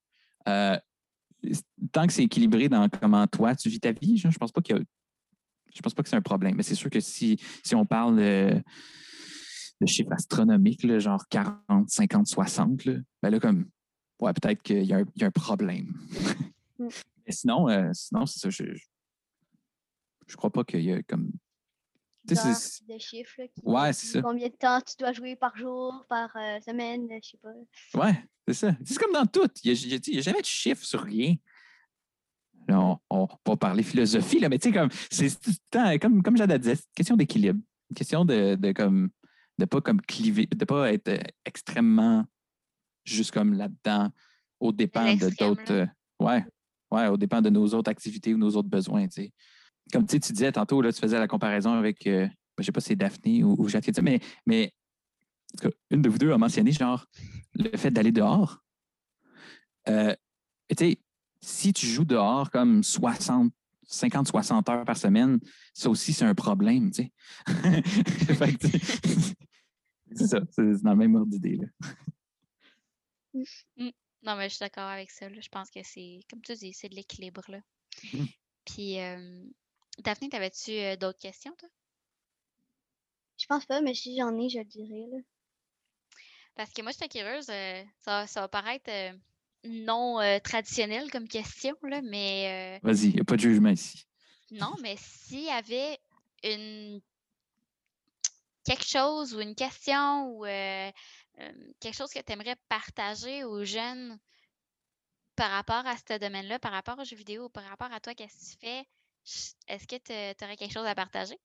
[0.47, 0.77] euh,
[1.91, 4.77] tant que c'est équilibré dans comment toi tu vis ta vie, je pense pas qu'il
[4.77, 4.81] y a.
[5.73, 6.55] Je pense pas que c'est un problème.
[6.55, 8.61] Mais c'est sûr que si, si on parle de,
[9.81, 13.65] de chiffres astronomiques, là, genre 40, 50, 60, là, ben là, comme,
[14.19, 15.93] ouais, peut-être qu'il y, a un- il y a un problème.
[16.77, 16.87] Mm.
[17.25, 18.83] Mais sinon, euh, sinon c'est ça, je, je,
[20.27, 21.31] je crois pas qu'il y a comme.
[22.27, 24.21] Tu sais, de chiffres, là, qui Ouais, c'est ça.
[24.21, 27.49] Combien de temps tu dois jouer par jour, par euh, semaine, je sais pas.
[27.99, 28.75] Ouais, c'est ça.
[28.85, 29.49] C'est comme dans tout.
[29.63, 31.35] Il n'y a, jamais de chiffre sur rien.
[32.67, 35.97] Là, on, on va parler philosophie, là, mais tu sais, comme, c'est tout le temps,
[35.99, 37.59] comme, comme Jada disait, c'est une question d'équilibre.
[37.89, 39.09] Une question de, de comme
[39.61, 42.25] de pas comme cliver, de pas être euh, extrêmement
[43.05, 44.09] juste comme là-dedans,
[44.59, 45.71] au dépend de d'autres.
[45.71, 45.85] euh,
[46.19, 46.43] ouais,
[46.91, 49.05] ouais, au dépend de nos autres activités ou nos autres besoins.
[49.93, 52.71] Comme tu sais, tu disais tantôt, là, tu faisais la comparaison avec, euh, je sais
[52.71, 54.73] pas si c'est Daphné ou, ou Jacques, mais, mais
[55.53, 57.05] en tout cas, une de vous deux a mentionné, genre,
[57.53, 58.63] le fait d'aller dehors.
[59.87, 60.15] Euh,
[60.69, 60.99] et tu sais,
[61.41, 63.51] si tu joues dehors comme 60,
[63.83, 65.39] 50, 60 heures par semaine,
[65.73, 67.11] ça aussi, c'est un problème, tu sais.
[68.35, 69.35] Fait que, tu sais,
[70.15, 71.57] c'est ça, c'est dans le même ordre d'idée.
[71.57, 71.67] là.
[74.23, 75.29] Non, mais je suis d'accord avec ça.
[75.29, 75.39] là.
[75.41, 77.41] Je pense que c'est, comme tu dis, c'est de l'équilibre.
[77.47, 77.59] là.
[78.13, 78.27] Mhm.
[78.65, 79.43] Puis, euh,
[79.99, 81.69] Daphné, t'avais-tu euh, d'autres questions, toi?
[83.39, 85.17] Je pense pas, mais si j'en ai, je le dirai, là.
[86.55, 87.49] Parce que moi, j'étais curieuse.
[87.49, 89.11] euh, ça, ça va paraître euh,
[89.63, 93.69] non euh, traditionnel comme question, là, mais euh, Vas-y, il n'y a pas de jugement
[93.69, 94.05] ici.
[94.51, 95.97] non, mais s'il y avait
[96.43, 97.01] une
[98.63, 100.91] quelque chose ou une question ou euh,
[101.79, 104.17] quelque chose que tu aimerais partager aux jeunes
[105.35, 108.37] par rapport à ce domaine-là, par rapport aux jeux vidéo, par rapport à toi, qu'est-ce
[108.37, 108.85] que tu fais,
[109.67, 111.37] est-ce que tu aurais quelque chose à partager?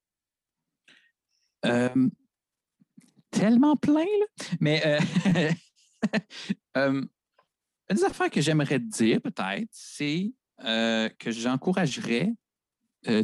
[3.31, 4.27] Tellement plein, là.
[4.61, 5.01] Mais euh,
[6.75, 7.09] une
[7.91, 10.33] des affaires que j'aimerais dire, peut-être, c'est
[10.65, 12.33] euh, que j'encouragerais
[13.09, 13.23] euh,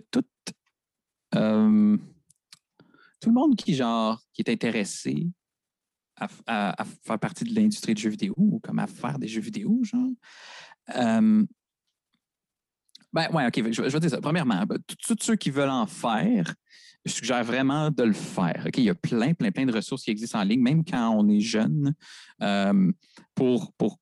[3.23, 5.29] tout, le monde qui, genre, qui est intéressé
[6.47, 9.81] à, faire partie de l'industrie du jeu vidéo ou comme à faire des jeux vidéo,
[9.83, 10.11] genre.
[10.95, 11.45] Euh,
[13.13, 14.21] ben, ouais, OK, je, vais- dire ça.
[14.21, 16.55] Premièrement, ben, tous ceux qui veulent en faire,
[17.05, 18.67] je suggère vraiment de le faire.
[18.75, 21.29] Il y a plein, plein, plein de ressources qui existent en ligne, même quand on
[21.29, 21.95] est jeune,
[22.43, 22.91] euh,
[23.35, 23.99] pour, pour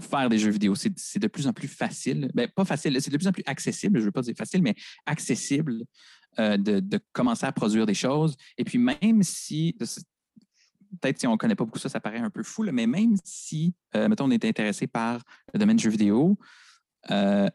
[0.00, 0.74] faire des jeux vidéo.
[0.74, 2.30] C'est c'est de plus en plus facile.
[2.34, 3.98] Ben, pas facile, c'est de plus en plus accessible.
[3.98, 4.74] Je ne veux pas dire facile, mais
[5.06, 5.82] accessible
[6.38, 8.36] euh, de, commencer à produire des choses.
[8.56, 9.76] Et puis, même si,
[11.00, 13.16] peut-être si on ne connaît pas beaucoup ça, ça paraît un peu fou, mais même
[13.24, 15.20] si, euh, mettons, on est intéressé par
[15.52, 16.38] le domaine du jeu vidéo,
[17.10, 17.48] euh,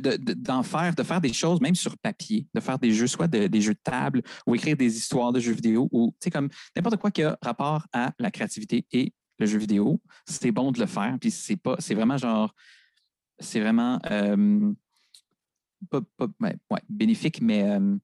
[0.00, 3.06] de- de- d'en faire, de faire des choses, même sur papier, de faire des jeux,
[3.06, 6.24] soit de- des jeux de table ou écrire des histoires de jeux vidéo ou, tu
[6.24, 10.50] sais, comme n'importe quoi qui a rapport à la créativité et le jeu vidéo, c'est
[10.50, 11.16] bon de le faire.
[11.20, 12.52] Puis c'est pas, c'est vraiment genre,
[13.38, 14.00] c'est vraiment
[15.90, 17.96] pas, pas- ouais, ouais, bénéfique, mais euh,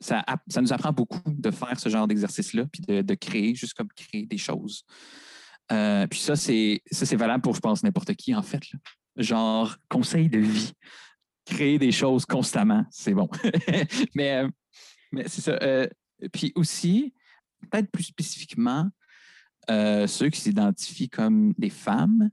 [0.00, 3.74] ça, ça nous apprend beaucoup de faire ce genre d'exercice-là, puis de, de créer, juste
[3.74, 4.84] comme créer des choses.
[5.72, 6.82] Euh, puis ça, c'est
[7.16, 8.62] valable pour, je pense, n'importe qui, en fait.
[9.16, 10.72] Genre, conseil de vie.
[11.44, 13.28] Créer des choses constamment, c'est bon.
[14.14, 14.48] mais euh,
[15.12, 15.58] mais c'est ça.
[16.32, 17.14] puis aussi,
[17.70, 18.90] peut-être plus spécifiquement,
[19.68, 22.30] ceux qui s'identifient comme des femmes,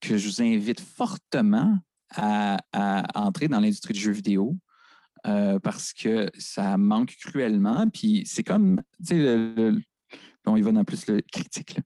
[0.00, 1.78] que je vous invite fortement
[2.14, 2.58] à,
[3.14, 4.56] entrer dans l'industrie du jeu vidéo.
[5.24, 7.88] euh, parce que ça manque cruellement.
[7.88, 9.82] Puis c'est comme, tu sais, le- le-
[10.46, 11.78] on y va dans plus le critique.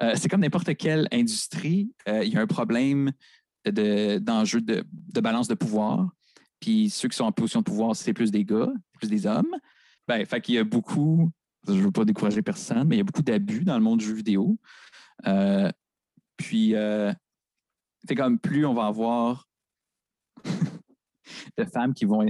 [0.00, 3.10] Euh, c'est comme n'importe quelle industrie, euh, il y a un problème
[3.66, 6.08] de- d'enjeu de, de balance de pouvoir.
[6.60, 8.70] Puis ceux qui sont en position de pouvoir, c'est plus des gars,
[9.00, 9.50] plus des hommes.
[10.06, 11.32] Ben, fait qu'il y a beaucoup,
[11.66, 13.98] je ne veux pas décourager personne, mais il y a beaucoup d'abus dans le monde
[13.98, 14.56] du jeu vidéo.
[16.36, 16.74] Puis,
[18.06, 19.48] c'est comme plus on va avoir
[21.56, 22.26] de femmes qui vont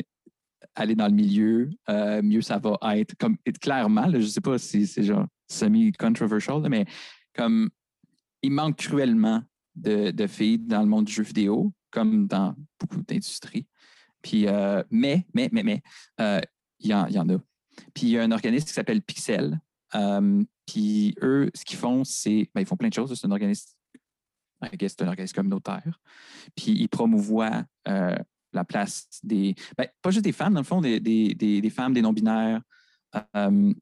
[0.75, 3.15] aller dans le milieu, euh, mieux ça va être.
[3.17, 6.87] Comme clairement, je ne sais pas si c'est genre semi-controversial, mais
[7.35, 7.71] comme
[8.43, 9.43] il manque cruellement
[9.75, 13.67] de, de filles dans le monde du jeu vidéo, comme dans beaucoup d'industries.
[14.23, 15.83] Puis, euh, mais, mais, mais, mais,
[16.21, 16.41] euh,
[16.81, 17.39] il y, en, y en a.
[17.93, 19.61] Puis il y a un organisme qui s'appelle Pixel.
[20.67, 22.49] Puis eux, ce qu'ils font, c'est.
[22.55, 23.15] ben, ils font plein de choses.
[23.19, 23.71] C'est un organisme.
[24.63, 26.01] C'est un organisme communautaire.
[26.57, 27.65] Puis ils promouvoient
[28.55, 29.55] la place des.
[29.77, 32.61] ben, pas juste des femmes, dans le fond, des, des, des, femmes, des non-binaires,
[33.37, 33.73] euh,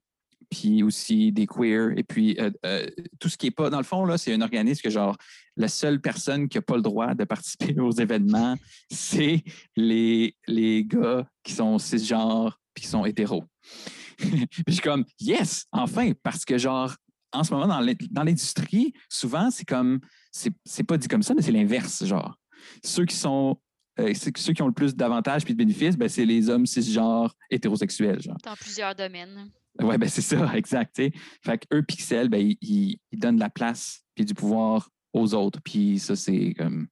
[0.51, 1.97] puis aussi des queers.
[1.97, 2.87] Et puis euh, euh,
[3.19, 3.71] tout ce qui n'est pas.
[3.71, 5.17] Dans le fond, là, c'est un organisme que, genre,
[5.57, 8.57] la seule personne qui n'a pas le droit de participer aux événements,
[8.91, 9.43] c'est
[9.77, 13.45] les, les gars qui sont cisgenres puis qui sont hétéros.
[14.19, 16.95] Puis je suis comme, yes, enfin, parce que, genre,
[17.33, 21.35] en ce moment, dans l'in- dans l'industrie, souvent, c'est comme, c'est pas dit comme ça,
[21.35, 22.37] mais c'est l'inverse, genre.
[22.85, 23.59] Ceux qui sont,
[24.01, 27.35] euh, ceux, qui ont le plus d'avantages puis de bénéfices, ben, c'est les hommes cisgenres
[27.51, 28.39] hétérosexuels, genre.
[28.45, 29.51] Dans plusieurs domaines.
[29.81, 30.97] Oui, ben c'est ça, exact.
[30.97, 35.61] Fait que eux, Pixel, ben, ils, donnent de la place puis du pouvoir aux autres.
[35.63, 36.89] Puis ça, c'est comme.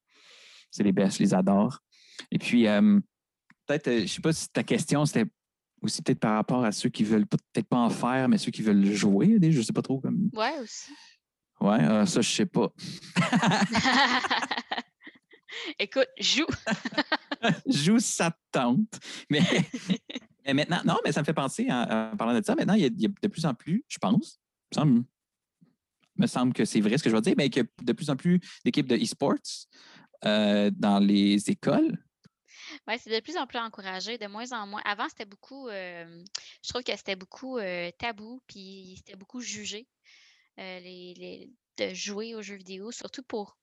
[0.69, 1.79] C'est les best, je les adore.
[2.31, 2.99] Et puis, euh,
[3.65, 5.29] peut-être, euh, je sais pas si ta question, c'était
[5.81, 8.61] aussi peut-être par rapport à ceux qui veulent peut-être pas en faire, mais ceux qui
[8.61, 9.99] veulent jouer, je sais pas trop.
[9.99, 10.91] comme Ouais, aussi.
[11.59, 12.71] Ouais, euh, ça, je sais pas.
[15.79, 16.45] Écoute, joue.
[17.65, 18.99] Joue sa tente.
[19.29, 19.41] Mais,
[20.45, 22.81] mais maintenant, non, mais ça me fait penser, en, en parlant de ça, maintenant, il
[22.81, 24.39] y, a, il y a de plus en plus, je pense,
[24.71, 25.03] me semble,
[26.17, 27.93] me semble que c'est vrai ce que je vais dire, mais qu'il y a de
[27.93, 29.67] plus en plus d'équipes de e-sports
[30.25, 31.97] euh, dans les écoles.
[32.87, 34.81] Ouais, c'est de plus en plus encouragé, de moins en moins.
[34.85, 36.23] Avant, c'était beaucoup, euh,
[36.63, 39.87] je trouve que c'était beaucoup euh, tabou, puis c'était beaucoup jugé
[40.57, 43.57] les, les- de jouer aux jeux vidéo, surtout pour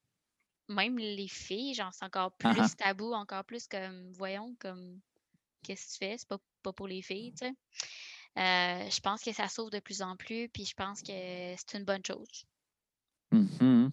[0.69, 1.75] même les filles.
[1.75, 2.69] Genre, c'est encore plus Ah ah.
[2.77, 5.01] tabou, encore plus comme, voyons, comme,
[5.63, 6.19] qu'est-ce que tu fais?
[6.19, 7.55] C'est pas, pas pour les filles, tu sais?
[8.39, 11.09] Euh, je pense que ça s'ouvre de plus en plus, puis je pense que
[11.57, 12.45] c'est une bonne chose.
[13.33, 13.91] Mhm.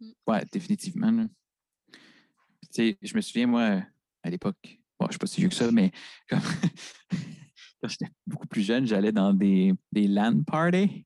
[0.00, 0.10] Mm.
[0.26, 1.10] Ouais, définitivement.
[1.10, 1.26] là.
[1.90, 3.82] Puis, Tu sais, je me souviens, moi,
[4.22, 5.90] à l'époque, bon, je ne suis pas si vieux que ça, mais
[6.28, 6.40] comme
[7.82, 11.04] quand j'étais beaucoup plus jeune, j'allais dans des, des LAN parties.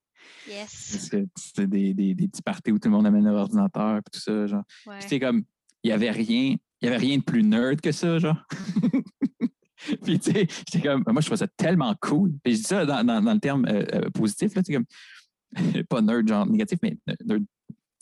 [0.48, 1.10] Yes.
[1.36, 4.20] C'est des, des, des petits parties où tout le monde amène leur ordinateur et tout
[4.20, 4.46] ça.
[4.46, 4.62] Genre.
[4.86, 4.98] Ouais.
[5.06, 5.42] Puis comme,
[5.82, 8.42] il n'y avait rien, il y avait rien de plus nerd que ça, genre.
[10.02, 12.32] Puis tu sais, j'étais comme, moi je trouvais ça tellement cool.
[12.42, 14.78] Puis je dis ça dans, dans- dans le terme euh, euh, positif, là, tu sais,
[14.78, 17.44] comme, pas nerd, genre négatif, mais nerd.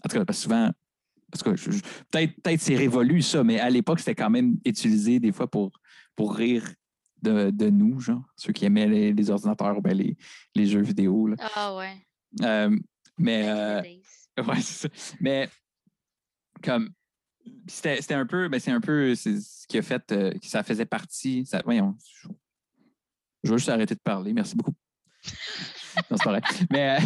[0.04, 0.70] En tout cas, parce que souvent,
[1.30, 1.50] parce que
[2.10, 5.72] peut-être peut c'est révolu ça, mais à l'époque, c'était quand même utilisé des fois pour,
[6.14, 6.68] pour rire
[7.22, 10.16] de, de nous, genre, ceux qui aimaient les, les ordinateurs ou ben, les,
[10.54, 11.28] les jeux vidéo.
[11.28, 11.36] là.
[11.54, 11.94] Ah ouais.
[12.42, 12.76] Euh,
[13.18, 13.48] mais.
[13.48, 13.82] Euh.
[14.38, 15.14] Ouais, c'est ça.
[15.20, 15.46] Mais
[16.62, 16.88] comme
[17.66, 20.62] c'était c'était un peu, ben, c'est un peu ce qui a fait euh, que ça
[20.62, 21.44] faisait partie.
[21.44, 21.94] Ça, voyons,
[23.44, 24.32] je, vais juste arrêter de parler.
[24.32, 24.72] Merci beaucoup.
[26.10, 26.40] non, c'est pas vrai.
[26.70, 26.98] Mais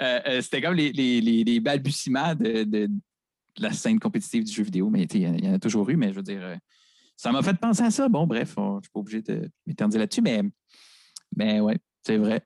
[0.42, 4.62] c'était comme les, les, les, les balbutiements de, de- de la scène compétitive du jeu
[4.62, 4.88] vidéo.
[4.88, 6.56] Mais il y en a- il y, en a toujours eu, mais je veux dire,
[7.18, 8.08] ça m'a fait penser à ça.
[8.08, 10.42] Bon, bref, on- je ne suis pas obligé de m'éterniser là-dessus, mais,
[11.36, 12.42] mais ouais, c'est vrai.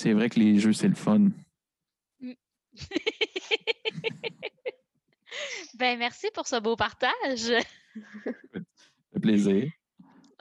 [0.00, 1.28] C'est vrai que les jeux, c'est le fun.
[5.74, 7.12] ben, merci pour ce beau partage.
[7.94, 8.32] Ça
[9.12, 9.70] fait plaisir.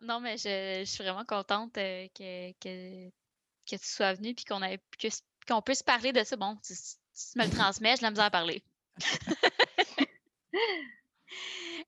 [0.01, 4.45] Non, mais je, je suis vraiment contente euh, que, que, que tu sois venu puis
[4.45, 5.09] qu'on ait- que-
[5.45, 6.37] qu'on puisse parler de ça.
[6.37, 8.63] Bon, tu, tu me le transmets, je la misère à parler.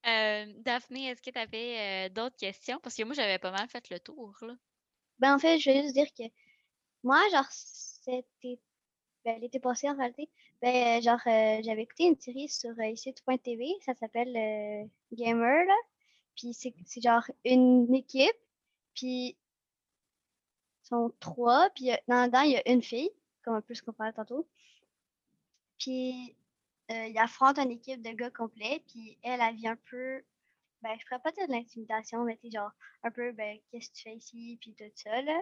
[0.08, 2.80] Euh, Daphné, est-ce que tu avais d'autres questions?
[2.82, 4.36] Parce que moi, j'avais pas mal fait le tour.
[4.42, 4.54] Là.
[5.20, 6.24] Ben, en fait, je vais juste dire que
[7.04, 8.60] moi, genre, c'était.
[9.24, 10.30] Ben, l'été passé, en réalité,
[10.62, 15.66] ben, euh, genre, euh, j'avais écouté une série sur euh, ici.tv, ça s'appelle euh, Gamer,
[15.66, 15.76] là.
[16.36, 18.36] Puis c'est c'est genre une équipe,
[18.96, 19.38] puis
[20.84, 23.12] ils sont trois, puis dans dedans, il y a une fille,
[23.44, 24.48] comme un peu ce qu'on parlait tantôt.
[25.80, 26.36] Puis
[26.90, 30.24] ils affrontent une équipe de gars complets, puis elle, elle vient un peu.
[30.82, 32.72] Ben, je pourrais pas de l'intimidation, mais sais, genre,
[33.04, 35.42] un peu, ben, qu'est-ce que tu fais ici, puis tout ça, là.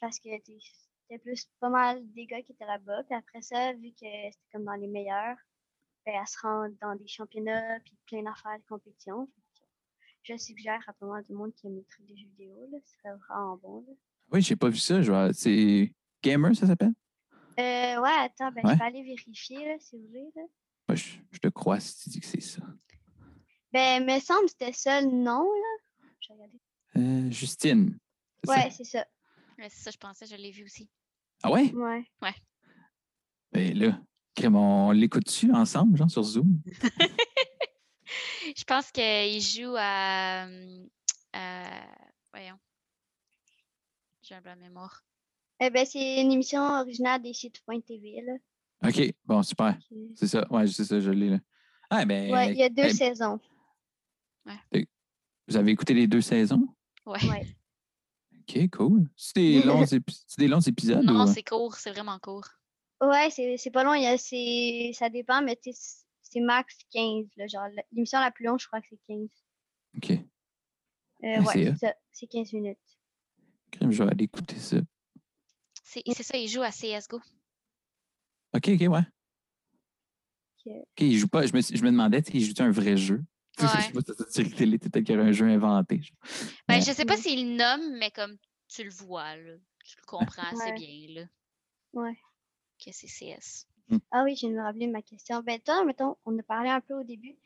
[0.00, 3.02] Parce que c'était plus pas mal des gars qui étaient là-bas.
[3.04, 5.36] Puis après ça, vu que c'était comme dans les meilleurs,
[6.04, 9.28] ben, elle se rend dans des championnats, puis plein d'affaires de compétition.
[10.22, 12.78] Je suggère à pas mal de monde qui aime les trucs des jeux vidéo, là.
[12.84, 13.94] Ce serait vraiment bon, là.
[14.32, 15.00] Oui, j'ai pas vu ça.
[15.00, 16.92] je C'est Gamer, ça s'appelle?
[17.58, 18.74] Euh, ouais, attends, ben, Ouais.
[18.74, 20.94] je vais aller vérifier, là, si vous voulez, là.
[20.94, 22.62] Je, je te crois si tu dis que c'est ça.
[23.72, 26.06] Ben, me semble que c'était ça le nom, là.
[26.20, 26.60] Je vais regarder.
[26.96, 27.98] Euh, Justine.
[28.46, 29.06] Ouais, c'est ça.
[29.58, 30.88] Ouais, c'est ça, je pensais, je l'ai vu aussi.
[31.42, 31.72] Ah ouais?
[31.74, 32.34] Ouais.
[33.52, 34.00] Ben là,
[34.54, 36.60] on l'écoute-tu ensemble, genre sur Zoom?
[38.56, 40.88] Je pense qu'il joue à, hum,
[41.32, 41.86] à-
[42.32, 42.58] Voyons.
[44.22, 45.04] J'ai un blanc de mémoire.
[45.60, 48.34] Eh ben, c'est une émission originale des sites.tv, là.
[48.88, 49.76] OK, bon, super.
[50.14, 50.46] C'est ça.
[50.52, 51.38] Ouais, c'est ça, je l'ai là.
[51.90, 53.40] Ah, ben, Ouais, il y a deux saisons.
[55.48, 56.66] vous avez écouté les deux saisons?
[57.06, 57.28] Ouais.
[57.28, 57.56] Ouais.
[58.48, 59.08] OK, cool.
[59.16, 61.04] C'est des, longs épi- c'est des longs épisodes?
[61.04, 62.46] Non, ou- c'est court, c'est vraiment court.
[63.00, 63.94] Ouais, c'est c'est pas long.
[63.94, 67.26] il y a- c'est- Ça dépend, mais c'est- c'est max 15.
[67.36, 69.28] Là, genre, l'émission la plus longue, je crois que c'est 15.
[69.96, 70.10] OK.
[70.12, 70.16] Euh,
[71.22, 71.74] Ah, ouais, c'est c'est hot.
[71.80, 71.94] ça.
[72.12, 72.78] C'est 15 minutes.
[73.70, 74.76] Crème, je vais aller écouter ça.
[75.82, 77.16] C'est c'est ça, il joue à CSGO.
[78.54, 79.00] OK, OK, ouais.
[80.66, 80.72] Ok.
[81.00, 81.46] Il joue pas.
[81.46, 83.22] Je me, je me demandais, il joue un vrai jeu?
[83.58, 84.46] Je sais Ouais.
[84.46, 86.00] si télé, peut-être qu'il y aurait un jeu inventé.
[86.68, 86.80] Ben, Ouais.
[86.82, 88.36] je sais pas s'il le nomme, mais comme
[88.68, 90.74] tu le vois, là, tu le comprends assez Ouais.
[90.74, 91.28] bien, là,
[91.94, 92.18] Ouais.
[92.84, 93.66] que c'est CS.
[94.10, 95.40] Ah oui, je viens de me rappeler ma question.
[95.42, 97.36] Ben, toi, mettons, on a parlé un peu au début.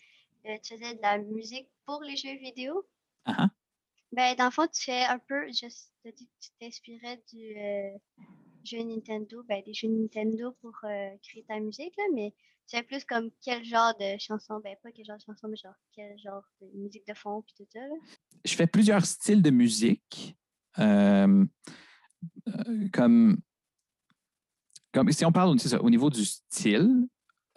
[0.47, 2.89] euh, tu faisais de la musique pour les jeux vidéo.
[3.27, 3.49] Ah, ah.
[4.11, 5.47] Ben, dans le fond, tu fais un peu.
[5.53, 5.67] Je
[6.03, 7.99] t'ai dit que tu t'inspirais du euh,
[8.65, 12.35] jeu Nintendo, ben, des jeux Nintendo pour euh, créer ta musique, là, mais
[12.69, 15.57] tu fais plus comme quel genre de chanson, ben, pas quel genre de chanson, mais
[15.57, 17.95] genre quel genre de musique de fond, puis tout ça, là.
[18.45, 20.37] je fais plusieurs styles de musique.
[20.79, 21.45] euh,
[22.49, 23.39] euh, comme,
[24.93, 27.09] comme si on parle c'est ça, au niveau du style,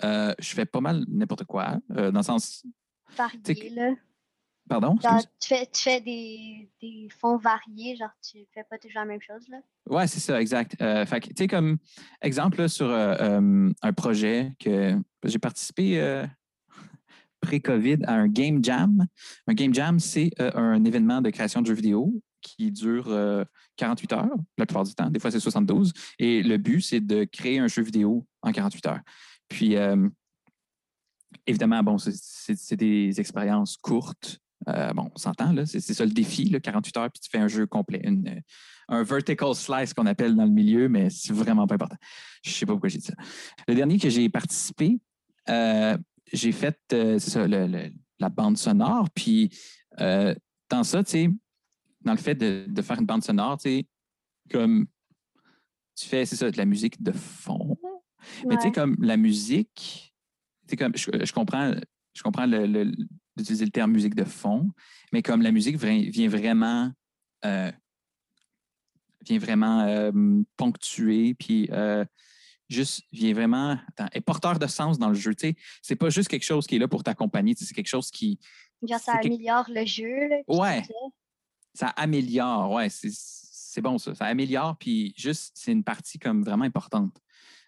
[0.04, 1.78] euh, je fais pas mal n'importe quoi.
[1.90, 2.66] dans le sens.
[3.16, 3.94] Varié, là.
[4.70, 4.96] Pardon?
[5.02, 9.06] Genre, tu fais, tu fais des, des fonds variés, genre, tu fais pas toujours la
[9.06, 9.58] même chose, là?
[9.90, 10.82] Ouais, c'est ça, exact.
[10.82, 11.78] Euh, fait tu sais, comme
[12.22, 16.26] exemple là, sur euh, euh, un projet que j'ai participé euh,
[17.42, 19.06] pré-COVID à un game jam.
[19.48, 23.44] Un game jam, c'est un événement de création de jeux vidéo qui dure euh,
[23.78, 25.10] 48 heures, la plupart du temps.
[25.10, 25.92] Des fois, c'est 72.
[26.20, 29.00] Et le but, c'est de créer un jeu vidéo en 48 heures.
[29.50, 29.76] Puis,
[31.46, 34.40] évidemment, bon, c'est des expériences courtes.
[34.68, 35.54] Euh, bon, on s'entend.
[35.66, 38.02] C'est ça le défi, là, 48 heures, puis tu fais un jeu complet.
[38.04, 38.40] Une, euh,
[38.90, 41.98] un vertical slice qu'on appelle dans le milieu, mais c'est vraiment pas important.
[42.44, 43.14] Je sais pas pourquoi j'ai dit ça.
[43.68, 45.00] Le dernier que j'ai participé,
[45.50, 45.98] euh,
[46.32, 49.10] j'ai fait, euh, ça, le- le- la bande sonore.
[49.14, 49.50] Puis,
[49.98, 51.30] dans ça, tu sais,
[52.02, 53.86] dans le fait de, de faire une bande sonore, tu sais,
[54.52, 54.86] comme
[55.96, 57.78] tu fais, c'est ça, de la musique de fond.
[58.48, 60.14] Mais tu sais, comme la musique,
[60.68, 61.74] tu sais, comme je, je comprends,
[62.14, 62.92] je comprends le- le-
[63.36, 64.70] d'utiliser le terme musique de fond,
[65.12, 66.92] mais comme la musique vient vraiment,
[67.46, 67.72] euh,
[69.26, 70.12] vient vraiment euh,
[70.58, 72.04] ponctuer, puis euh,
[72.70, 75.34] juste vient vraiment, attends, est porteur de sens dans le jeu.
[75.36, 78.12] Tu sais, c'est pas juste quelque chose qui est là pour t'accompagner, c'est quelque chose
[78.12, 78.40] qui,
[78.88, 80.28] Genre, ça quelque- améliore le jeu.
[80.30, 80.84] Là, Ouais.
[81.74, 81.88] ça.
[81.90, 84.14] améliore, ouais, c'est, bon ça.
[84.14, 87.18] Ça améliore, puis juste, c'est une partie comme vraiment importante.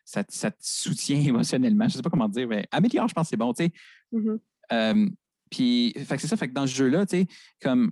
[0.04, 1.88] Ça, te- ça te soutient émotionnellement.
[1.88, 3.72] Je sais pas comment dire, mais améliore, je pense que c'est bon, tu sais.
[4.12, 4.40] Mhm.
[4.72, 5.10] Euh,
[5.50, 7.28] puis, fait c'est ça, fait que dans ce jeu-là, tu sais,
[7.62, 7.92] comme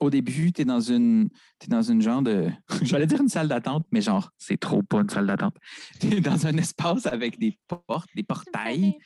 [0.00, 1.28] au début, tu es dans une
[1.58, 2.48] t'es dans une genre de.
[2.82, 5.56] J'allais dire une salle d'attente, mais genre, c'est trop pas une salle d'attente.
[6.00, 8.96] Tu es dans un espace avec des portes, des portails.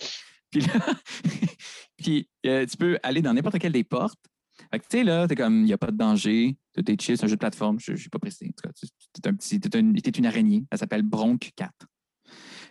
[0.50, 0.86] Puis là,
[1.96, 4.20] puis, euh, tu peux aller dans n'importe quelle des portes.
[4.70, 7.00] Fait que, tu sais, là, t'es comme, il n'y a pas de danger, tout est
[7.00, 8.46] chill, c'est un jeu de plateforme, je ne suis pas pressé.
[8.46, 8.86] En tout cas, tu
[9.24, 11.72] es un petit, une araignée, elle s'appelle Bronk 4.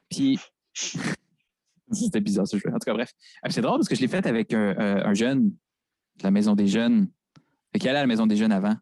[0.10, 0.40] Puis,
[1.94, 2.70] c'était bizarre ce jeu.
[2.70, 3.12] En tout cas, bref.
[3.44, 6.32] Ah, C'est drôle parce que je l'ai fait avec un, un- un jeune de la
[6.32, 7.08] Maison des Jeunes,
[7.80, 8.76] qui allait à la Maison des Jeunes avant,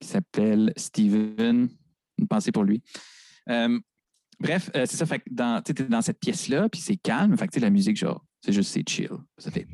[0.00, 1.68] qui s'appelle Steven.
[2.18, 2.82] Une pensée pour lui.
[3.48, 3.78] Euh,
[4.38, 5.06] bref, euh, c'est ça.
[5.06, 7.36] Fait que dans, tu es dans cette pièce-là, puis c'est calme.
[7.36, 9.10] Fait que tu sais, la musique, genre, c'est juste, c'est chill.
[9.38, 9.66] Ça fait.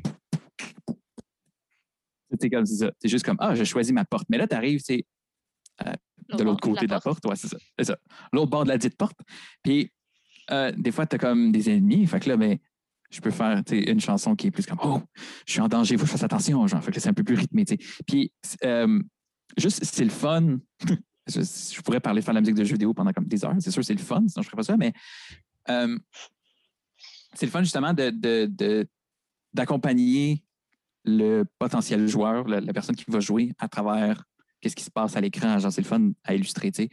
[2.39, 2.91] C'est comme c'est ça.
[2.99, 4.27] C'est juste comme, ah, j'ai choisi ma porte.
[4.29, 5.05] Mais là, tu arrives, sais,
[6.37, 7.25] de l'autre côté de la porte.
[7.25, 7.57] Ouais, c'est ça.
[7.77, 7.97] C'est ça.
[8.31, 9.17] L'autre bord de la dite porte.
[9.63, 9.91] Puis,
[10.51, 12.05] euh, des fois, tu as comme des ennemis.
[12.05, 12.57] Fait que là, ben,
[13.09, 15.01] je peux faire une chanson qui est plus comme, oh,
[15.45, 16.65] je suis en danger, il faut que je fasse attention.
[16.67, 17.65] Genre, fait que c'est un peu plus rythmé.
[17.65, 18.03] tu sais.
[18.05, 18.31] Puis,
[18.63, 19.01] euh,
[19.57, 20.57] juste, c'est le fun.
[21.27, 23.55] je, pourrais parler de faire la musique de jeux vidéo pendant comme des heures.
[23.59, 24.77] C'est sûr, c'est le fun, sinon je ne ferais pas ça.
[24.77, 24.93] Mais
[25.69, 25.97] euh,
[27.33, 28.87] c'est le fun, justement, de,
[29.53, 30.43] d'accompagner
[31.05, 34.23] le potentiel joueur, la, la personne qui va jouer à travers
[34.61, 35.57] qu'est-ce qui se passe à l'écran.
[35.59, 36.89] Genre, c'est le fun à illustrer, tu sais.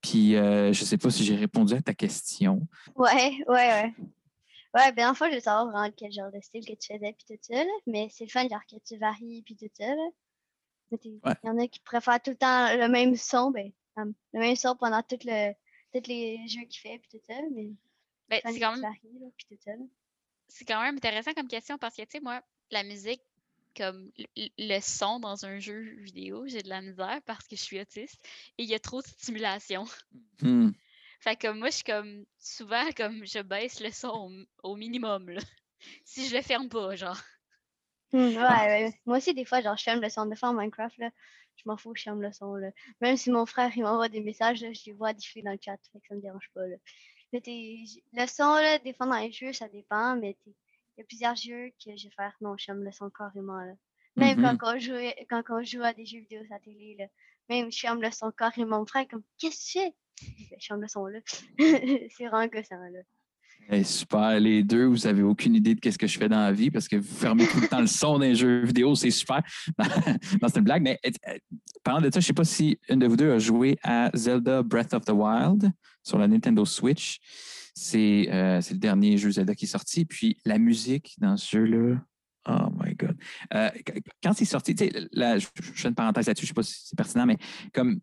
[0.00, 2.66] Puis, euh, je ne sais pas si j'ai répondu à ta question.
[2.96, 3.94] Ouais, ouais, ouais.
[4.74, 7.12] Ouais, ben en fait, je veux savoir vraiment quel genre de style que tu faisais,
[7.12, 7.70] puis tout ça, là.
[7.86, 10.08] Mais c'est le fun, genre, que tu varies, puis tout ça, là.
[11.02, 11.34] Il Ouais.
[11.44, 14.76] y en a qui préfèrent tout le temps le même son, ben, le même son
[14.76, 15.52] pendant tout le,
[15.92, 17.70] tous les jeux qu'il fait, puis tout ça, mais
[18.28, 19.88] Ben, c'est quand même
[20.66, 23.22] quand même intéressant comme question parce que, tu sais, moi, la musique,
[23.76, 27.62] comme le, le son dans un jeu vidéo, j'ai de la misère parce que je
[27.62, 28.24] suis autiste
[28.58, 29.84] et il y a trop de stimulation.
[30.40, 30.70] Hmm.
[31.24, 35.40] Fait que moi, je suis comme, souvent, comme, je baisse le son au, minimum, là.
[36.04, 37.18] Si je le ferme pas, genre.
[38.12, 38.66] Ouais, Ah.
[38.66, 38.92] ouais.
[39.06, 40.26] Moi aussi, des fois, genre, je ferme le son.
[40.26, 41.10] Des fois, en Minecraft, là,
[41.56, 42.70] je m'en fous, je ferme le son, là.
[43.00, 45.58] Même si mon frère, il m'envoie des messages, là, je les vois diffuser dans le
[45.62, 46.76] chat, fait que ça me dérange pas, là.
[47.32, 47.42] Mais
[48.12, 50.54] le son, là, des fois, dans les jeux, ça dépend, mais il
[50.98, 53.74] y a plusieurs jeux que je vais faire, non, je ferme le son carrément, là.
[54.16, 54.58] Même Mhm.
[54.58, 54.94] quand, on joue,
[55.30, 57.06] quand on joue à des jeux vidéo à la télé, là.
[57.48, 58.84] Même, je ferme le son carrément.
[58.86, 59.94] Frère, comme, qu'est-ce que tu fais?
[60.58, 61.18] Je ferme le son, là.
[61.58, 63.00] c'est vraiment gossant, là.
[63.70, 66.52] Eh, super, les deux, vous avez aucune idée de qu'est-ce que je fais dans la
[66.52, 69.40] vie parce que vous fermez tout le temps le son d'un jeu vidéo, c'est super.
[69.78, 71.38] non, c'est une blague, mais euh,
[71.82, 74.10] parlant de ça, je ne sais pas si une de vous deux a joué à
[74.14, 75.72] Zelda Breath of the Wild
[76.02, 77.18] sur la Nintendo Switch.
[77.74, 80.04] C'est euh, le dernier jeu Zelda qui est sorti.
[80.04, 81.96] Puis la musique dans ce jeu-là,
[82.48, 83.16] oh my God.
[83.54, 86.52] Euh, qu- quand c'est sorti, tu sais, là, je, je fais une parenthèse là-dessus, je
[86.52, 87.38] ne sais pas si c'est pertinent, mais
[87.72, 88.00] comme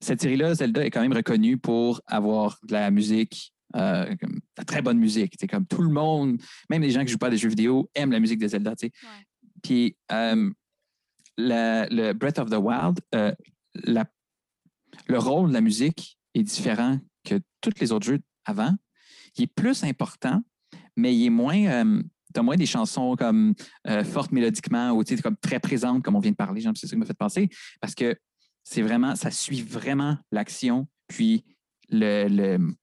[0.00, 4.64] cette série-là, Zelda est quand même reconnue pour avoir de la musique euh, de la
[4.64, 5.34] très bonne musique.
[5.38, 7.48] C'est comme tout le monde, même les gens qui ne jouent pas à des jeux
[7.50, 8.74] vidéo, aiment la musique de Zelda.
[8.76, 8.92] tu sais.
[9.02, 9.24] Ouais.
[9.62, 10.50] Puis euh,
[11.38, 13.32] le Breath of the Wild, euh,
[13.74, 14.10] la-
[15.06, 18.74] le rôle de la musique est différent que tous les autres jeux avant.
[19.36, 20.42] Il est plus important,
[20.96, 21.84] mais il est moins.
[22.32, 23.54] Tu as moins des chansons comme
[23.86, 26.60] euh, fortes mélodiquement ou comme très présentes, comme on vient de parler.
[26.60, 27.48] C'est ça qui m'a fait penser.
[27.80, 28.16] Parce que
[28.62, 31.44] c'est vraiment, ça suit vraiment l'action, puis
[31.88, 32.74] le, le-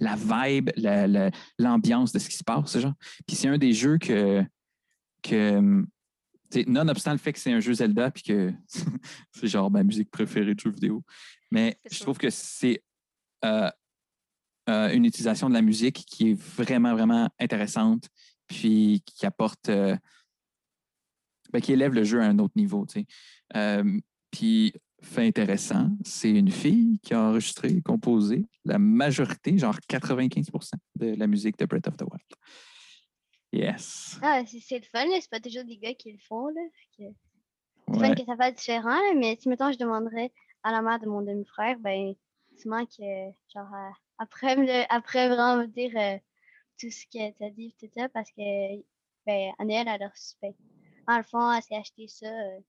[0.00, 2.78] la vibe, la- la- l'ambiance de ce qui se passe.
[2.78, 2.94] Genre.
[3.26, 4.44] Puis c'est un des jeux que,
[5.22, 5.84] que
[6.66, 8.52] nonobstant le fait que c'est un jeu Zelda, puis que
[9.32, 11.02] c'est genre ma musique préférée de jeu vidéo,
[11.50, 12.82] mais je trouve que c'est
[13.44, 13.70] euh,
[14.68, 18.08] euh, une utilisation de la musique qui est vraiment, vraiment intéressante,
[18.46, 19.96] puis qui apporte, euh,
[21.52, 22.84] ben, qui élève le jeu à un autre niveau.
[22.86, 23.06] tu sais.
[23.56, 24.72] Euh, puis,
[25.02, 31.26] fait intéressant, c'est une fille qui a enregistré composé la majorité, genre 95% de la
[31.26, 32.22] musique de Breath of the Wild.
[33.52, 34.18] Yes.
[34.22, 35.04] Ah, c'est le fun.
[35.20, 36.60] C'est pas toujours des gars qui le font, là.
[36.96, 37.12] C'est
[37.86, 37.98] Ouais.
[38.08, 40.32] fun que ça fasse différent, là, mais si mettons je demanderais
[40.62, 42.14] à la mère de mon demi-frère, ben
[42.56, 43.02] sûrement que
[43.52, 46.16] genre euh, après me le- après vraiment me dire euh,
[46.78, 48.76] tout ce que t'as dit tout ça parce que
[49.26, 50.52] ben Annelle elle a reçu ben,
[51.08, 52.60] dans le fond elle s'est acheté ça euh,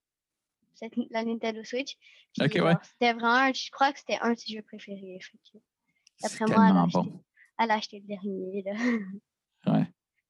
[0.76, 1.96] cette- la Nintendo Switch.
[2.34, 2.60] Puis, Ok, ouais.
[2.74, 5.20] genre, C'était vraiment, je crois que c'était un de ses jeux préférés.
[6.22, 6.92] D'après moi, elle a acheté.
[7.00, 7.24] bon.
[7.60, 8.64] Elle a acheté le dernier.
[8.64, 8.74] Là.
[9.68, 9.88] Ouais.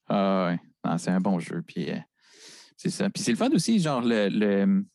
[0.07, 0.55] Ah
[0.85, 0.97] ouais.
[0.99, 1.61] C'est un bon jeu.
[1.63, 1.97] Puis euh,
[2.77, 3.09] c'est ça.
[3.09, 4.85] Puis c'est le fun aussi, genre le, le,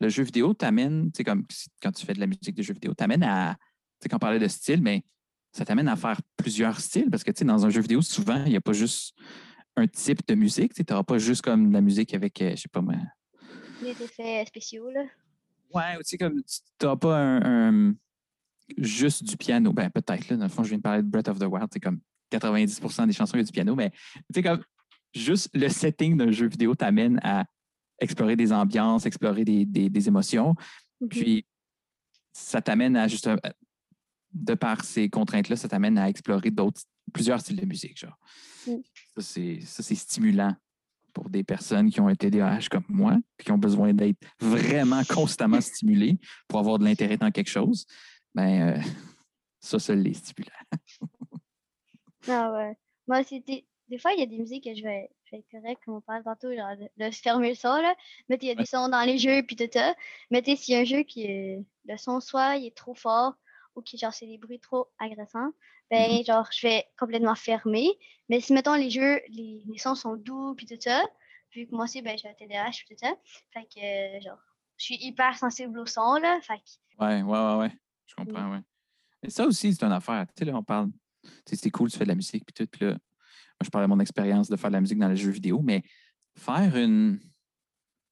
[0.00, 1.44] le jeu vidéo t'amène, tu sais, comme
[1.82, 3.56] quand tu fais de la musique de jeu vidéo, t'amène à.
[3.56, 5.02] Tu sais, quand on parlait de style, mais
[5.52, 8.44] ça t'amène à faire plusieurs styles parce que tu sais, dans un jeu vidéo, souvent,
[8.44, 9.16] il n'y a pas juste
[9.76, 10.74] un type de musique.
[10.74, 12.94] Tu n'auras pas juste comme de la musique avec, euh, je sais pas moi.
[13.82, 14.90] Les effets spéciaux.
[14.90, 15.04] Là.
[15.72, 17.94] Ouais, tu sais, comme tu n'auras pas un, un-
[18.78, 19.72] juste du piano.
[19.72, 20.36] Ben, peut-être, là.
[20.36, 22.00] Dans le fond, je viens de parler de Breath of the Wild, c'est comme
[22.32, 23.96] 90% des chansons, il y a du piano, mais tu
[24.34, 24.62] sais, comme
[25.14, 27.44] juste le setting d'un jeu vidéo t'amène à
[27.98, 30.54] explorer des ambiances, explorer des, des- des émotions.
[31.00, 31.08] Mhm.
[31.08, 31.46] Puis,
[32.32, 33.36] ça t'amène à juste, euh,
[34.32, 37.98] de par ces contraintes-là, ça t'amène à explorer d'autres, plusieurs styles de musique.
[37.98, 38.18] Genre.
[38.64, 40.54] Ça, c'est, stimulant
[41.12, 45.02] pour des personnes qui ont un TDAH comme moi, puis qui ont besoin d'être vraiment
[45.08, 47.86] constamment stimulées pour avoir de l'intérêt dans quelque chose.
[48.34, 48.82] Ben, euh,
[49.60, 50.52] ça, ça l'est stimulant.
[52.28, 52.76] Ah ouais.
[53.08, 53.64] Moi, c'était.
[53.88, 55.94] Des fois, il y a des musiques que je vais, je vais être correct, comme
[55.94, 57.96] on parle tantôt, genre de, se fermer le son, là.
[58.28, 58.58] Mais il y a Ouais.
[58.58, 59.96] des sons dans les jeux, puis tout ça.
[60.30, 61.64] Mais tu sais, s'il y a un jeu qui est.
[61.86, 63.34] Le son, soit il est trop fort,
[63.74, 65.52] ou qui, genre, c'est des bruits trop agressants,
[65.90, 67.88] ben, genre, je vais complètement fermer.
[68.28, 71.02] Mais si, mettons, les jeux, les, les sons sont doux, puis tout ça,
[71.54, 73.12] vu que moi aussi, ben, j'ai un TDAH, puis tout ça,
[73.52, 74.38] fait que, euh, genre,
[74.76, 76.40] je suis hyper sensible au son, là.
[76.42, 77.72] Fait que, Ouais, ouais, ouais, ouais.
[78.06, 78.60] Je comprends, ouais.
[79.22, 80.26] Mais ça aussi, c'est une affaire.
[80.28, 80.90] Tu sais, là, on parle.
[81.22, 82.70] Tu sais, c'est cool, tu fais de la musique, puis tout.
[82.70, 82.98] Puis là, moi,
[83.62, 85.82] je parle de mon expérience de faire de la musique dans les jeux vidéo, mais
[86.36, 87.20] faire une,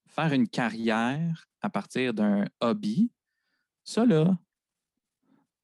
[0.07, 3.11] faire une carrière à partir d'un hobby,
[3.85, 4.37] ça, là,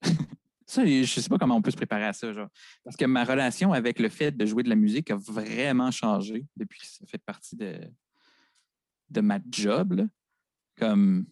[0.66, 2.32] ça, je ne sais pas comment on peut se préparer à ça.
[2.32, 2.48] Genre.
[2.84, 6.44] Parce que ma relation avec le fait de jouer de la musique a vraiment changé
[6.56, 7.78] depuis que ça fait partie de,
[9.10, 9.92] de ma job.
[9.92, 10.04] là.
[10.76, 11.26] Comme,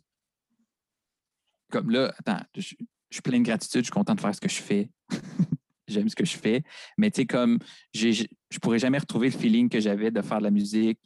[1.70, 2.74] comme là, attends, je,
[3.10, 4.90] je suis plein de gratitude, je suis content de faire ce que je fais.
[5.88, 6.62] J'aime ce que je fais.
[6.96, 7.58] Mais tu sais, comme,
[7.92, 11.00] j'ai- je pourrais jamais retrouver le feeling que j'avais de faire de la musique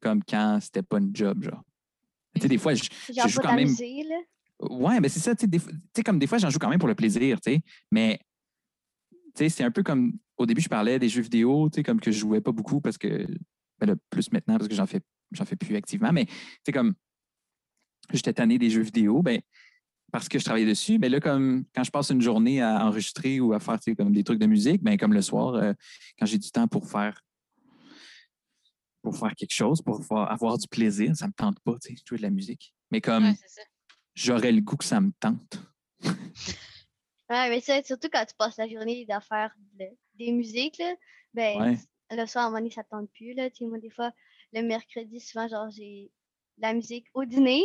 [0.00, 1.62] comme quand c'était pas une job, genre.
[2.34, 2.82] Tu sais, des fois, je,
[3.14, 3.68] genre, joue quand même-.
[4.70, 5.46] Ouais, mais c'est ça, tu
[5.94, 7.62] sais, comme des fois, j'en joue quand même pour le plaisir, tu sais.
[7.90, 8.20] Mais,
[9.10, 11.82] tu sais, c'est un peu comme, au début, je parlais des jeux vidéo, tu sais,
[11.82, 13.26] comme que je jouais pas beaucoup parce que,
[13.78, 15.00] ben là, plus maintenant parce que j'en fais,
[15.32, 16.32] j'en fais plus activement, mais, tu
[16.66, 16.94] sais, comme,
[18.12, 19.40] j'étais tanné des jeux vidéo, ben,
[20.12, 23.40] parce que je travaillais dessus, mais là, comme, quand je passe une journée à enregistrer
[23.40, 25.72] ou à faire, comme des trucs de musique, ben, comme le soir, euh,
[26.18, 27.20] quand j'ai du temps pour faire,
[29.02, 30.00] pour faire quelque chose, pour
[30.30, 32.74] avoir- du plaisir, ça me tente pas, tu sais, jouer de la musique.
[32.90, 33.24] Mais comme.
[34.14, 35.58] J'aurais le goût que ça me tente.
[37.30, 40.94] Ouais, mais ça, surtout quand tu passes la journée à faire de- des musiques, là,
[41.32, 41.76] ben, Ouais.
[42.10, 43.48] le soir, à un moment donné, ça te tente plus, là.
[43.50, 44.12] Tu sais, moi, des fois,
[44.52, 46.10] le mercredi, souvent, genre, j'ai
[46.58, 47.62] la musique au dîner.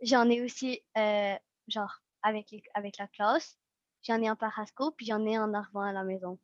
[0.00, 1.34] J'en ai aussi, euh,
[1.66, 3.58] genre, avec, les- avec la classe.
[4.02, 6.38] J'en ai en parasco, puis j'en ai en arrivant à la maison.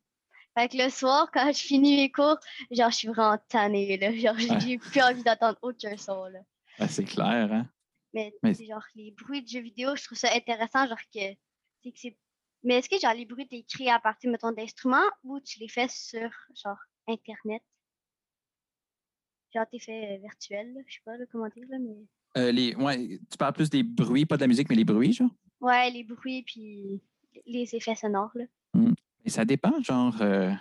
[0.59, 2.39] Fait que le soir, quand je finis mes cours,
[2.73, 4.13] genre, je suis vraiment tannée, là.
[4.13, 4.79] Genre, j'ai Ouais.
[4.79, 6.41] plus envie d'entendre aucun son, là.
[6.81, 7.69] Ben, c'est clair, hein?
[8.13, 11.21] Mais, genre les bruits de jeux vidéo, je trouve ça intéressant, genre que
[11.83, 12.17] c'est que c'est.
[12.63, 15.69] Mais est-ce que genre les bruits t'es créés à partir, mettons, d'instruments ou tu les
[15.69, 17.63] fais sur genre internet?
[19.55, 21.97] Genre t'es fait euh, virtuel, je sais pas comment dire là, mais.
[22.37, 25.13] Euh, les, ouais, tu parles plus des bruits, pas de la musique, mais les bruits,
[25.13, 25.31] genre?
[25.61, 27.01] Ouais, les bruits puis
[27.47, 28.45] les effets sonores là.
[28.75, 30.21] Mais ça dépend, genre.
[30.23, 30.53] euh,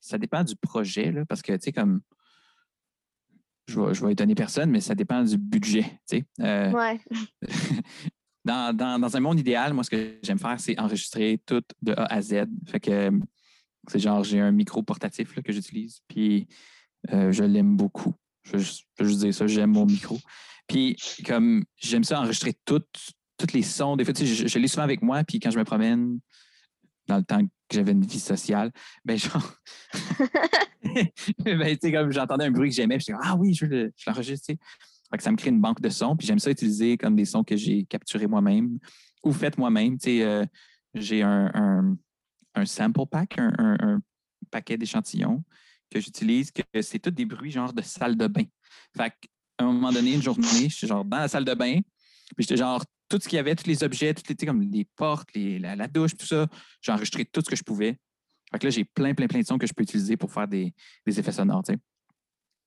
[0.00, 2.00] ça dépend du projet, là, parce que, tu sais, comme.
[3.68, 6.24] Je vais, je vais étonner personne, mais ça dépend du budget, tu sais.
[6.40, 6.98] Euh, Ouais.
[8.44, 11.92] dans, dans- dans un monde idéal, moi, ce que j'aime faire, c'est enregistrer tout de
[11.92, 12.44] A à Z.
[12.66, 13.10] Fait que euh,
[13.88, 16.46] c'est genre, j'ai un micro portatif là, que j'utilise, puis
[17.12, 18.14] euh, je l'aime beaucoup.
[18.44, 20.18] Je veux juste, je veux juste dire ça, j'aime mon micro.
[20.66, 20.96] Puis,
[21.26, 22.80] comme j'aime ça, enregistrer tout-
[23.38, 23.96] tous les sons.
[23.96, 26.18] Des fois, tu sais, je, je l'ai souvent avec moi, puis quand je me promène,
[27.08, 28.70] dans le temps que j'avais une vie sociale,
[29.04, 29.54] ben genre.
[31.44, 34.08] ben, comme j'entendais un bruit que j'aimais, j'étais comme, ah oui, je veux le- je
[34.08, 34.58] l'enregistre, tu sais.
[35.10, 37.24] Fait que ça me crée une banque de sons, puis j'aime ça utiliser comme des
[37.24, 38.78] sons que j'ai capturés moi-même
[39.24, 39.96] ou faits moi-même.
[39.98, 40.44] Tu sais, euh,
[40.94, 41.50] j'ai un,
[42.54, 44.02] un- sample pack, un, un- un
[44.50, 45.44] paquet d'échantillons
[45.90, 48.44] que j'utilise, que c'est tous des bruits genre de salle de bain.
[48.96, 51.78] Fait qu'à un moment donné, une journée, je suis genre dans la salle de bain,
[52.36, 54.84] puis j'étais genre tout ce qu'il y avait, tous les objets, toutes les, comme les
[54.96, 56.46] portes, les- la, la douche, tout ça,
[56.82, 57.96] j'ai enregistré tout ce que je pouvais.
[58.50, 60.48] Fait que là, j'ai plein, plein, plein de sons que je peux utiliser pour faire
[60.48, 60.72] des,
[61.06, 61.62] des effets sonores.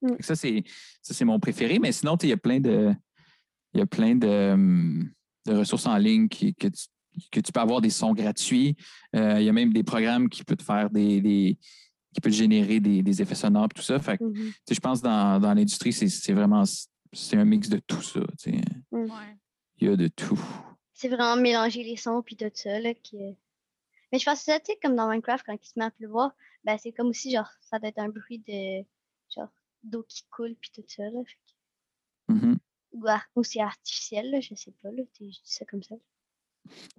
[0.02, 0.08] Mm.
[0.20, 0.64] Ça, c'est
[1.02, 1.80] ça, c'est mon préféré.
[1.80, 2.94] Mais sinon, il y a plein de.
[3.74, 5.10] Il y a plein de, hum,
[5.46, 6.88] de ressources en ligne qui- que, tu,
[7.32, 8.76] que tu peux avoir des sons gratuits.
[9.16, 11.22] Euh, il y a même des programmes qui peuvent te faire des.
[11.22, 11.58] des-
[12.14, 13.98] qui peuvent générer des, des effets sonores et tout ça.
[13.98, 14.34] Fait que, Mhm.
[14.34, 16.64] tu sais, je pense que dans, dans l'industrie, c'est c'est vraiment,
[17.14, 18.20] c'est un mix de tout ça.
[18.92, 19.08] Ouais.
[19.82, 20.40] Il y a de tout.
[20.94, 22.80] C'est vraiment mélanger les sons puis tout ça.
[22.80, 23.18] Là, que...
[24.12, 25.92] Mais je pense que ça, tu sais, comme dans Minecraft, quand il se met à
[25.92, 26.32] pleuvoir,
[26.64, 28.86] ben, c'est comme aussi, genre, ça doit être un bruit de,
[29.34, 29.50] genre,
[29.84, 31.04] d'eau qui coule puis tout ça.
[31.04, 32.58] Là, fait Mhm.
[32.94, 34.92] ou, ar- c'est artificiel, là, je sais pas.
[34.92, 35.96] Là, je dis ça comme ça.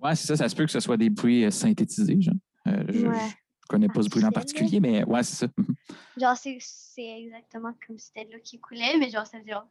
[0.03, 0.37] Ouais, c'est ça.
[0.37, 2.20] Ça se peut que ce soit des bruits euh, synthétisés.
[2.20, 2.35] Genre.
[2.66, 3.28] Euh, je, Ouais.
[3.28, 5.53] je connais pas ce bruit en particulier, mais ouais, c'est ça.
[6.16, 6.59] Genre, c'est,
[6.99, 9.66] exactement comme si c'était de l'eau qui coulait, mais genre, ça faisait genre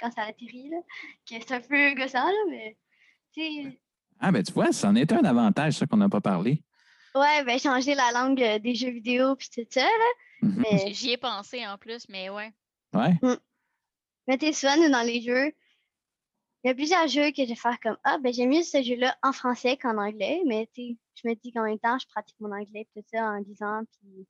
[0.00, 0.78] quand ça atterrit, là.
[1.28, 2.76] Que c'est un peu gossant, là, mais.
[3.32, 3.80] Tu sais,
[4.18, 6.62] Ah, ben tu vois, c'en est un avantage, ça, qu'on n'a pas parlé.
[7.14, 9.88] ouais, ben, changer la langue euh, des jeux vidéo puis tout ça, là.
[10.42, 10.62] Mhm.
[10.70, 12.52] Mais, J'y ai pensé en plus, mais ouais.
[12.94, 13.14] Ouais.
[14.26, 15.52] mais t'es souvent dans les jeux.
[16.62, 18.82] Il y a plusieurs jeux que je vais faire comme Ah, ben, j'aime mieux ce
[18.82, 22.06] jeu-là en français qu'en anglais, mais tu sais, je me dis qu'en même temps, je
[22.08, 24.26] pratique mon anglais puis tout ça en disant, puis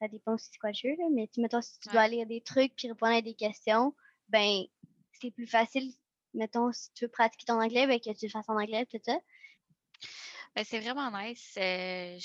[0.00, 1.04] ça dépend aussi c'est quoi le jeu, là.
[1.12, 3.94] Mais tu mettons, si tu dois lire des trucs puis répondre à des questions,
[4.28, 4.62] ben,
[5.20, 5.92] c'est plus facile.
[6.34, 8.98] Mettons, si tu veux pratiquer ton anglais, ben, que tu le fasses en anglais, tout
[9.04, 9.16] ça.
[10.56, 11.54] Ben, c'est vraiment nice.
[11.58, 12.16] euh,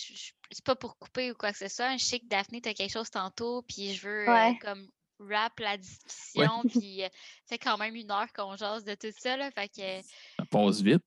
[0.52, 1.98] c'est pas pour couper ou quoi que ce soit.
[1.98, 4.88] Je sais que Daphné, t'as quelque chose tantôt, puis je veux euh, comme
[5.20, 7.10] wrap la discussion, puis euh,
[7.46, 10.82] c'est quand même une heure qu'on jase de tout ça, là, fait que Ça passe
[10.82, 11.04] vite.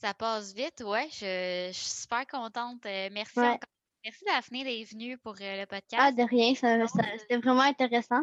[0.00, 1.08] ça passe vite, ouais.
[1.10, 2.84] Je, je suis super contente.
[2.86, 3.48] euh, merci Ouais.
[3.48, 3.68] encore.
[4.04, 5.96] Merci Daphné d'être venue pour euh, le podcast.
[5.98, 8.22] Ah, de rien, ça, Non, ça- euh, c'était vraiment intéressant.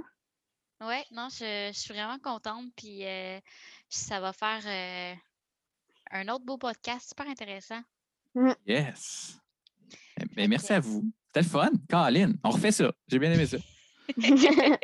[0.81, 3.39] Ouais, non, je, je suis vraiment contente, puis euh,
[3.89, 5.15] ça va faire euh,
[6.11, 7.81] un autre beau podcast super intéressant.
[8.65, 9.37] Yes.
[10.19, 11.03] Eh Ben, merci à vous.
[11.27, 11.71] C'était le fun.
[11.87, 12.91] Caroline, on refait ça.
[13.07, 13.57] J'ai bien aimé ça.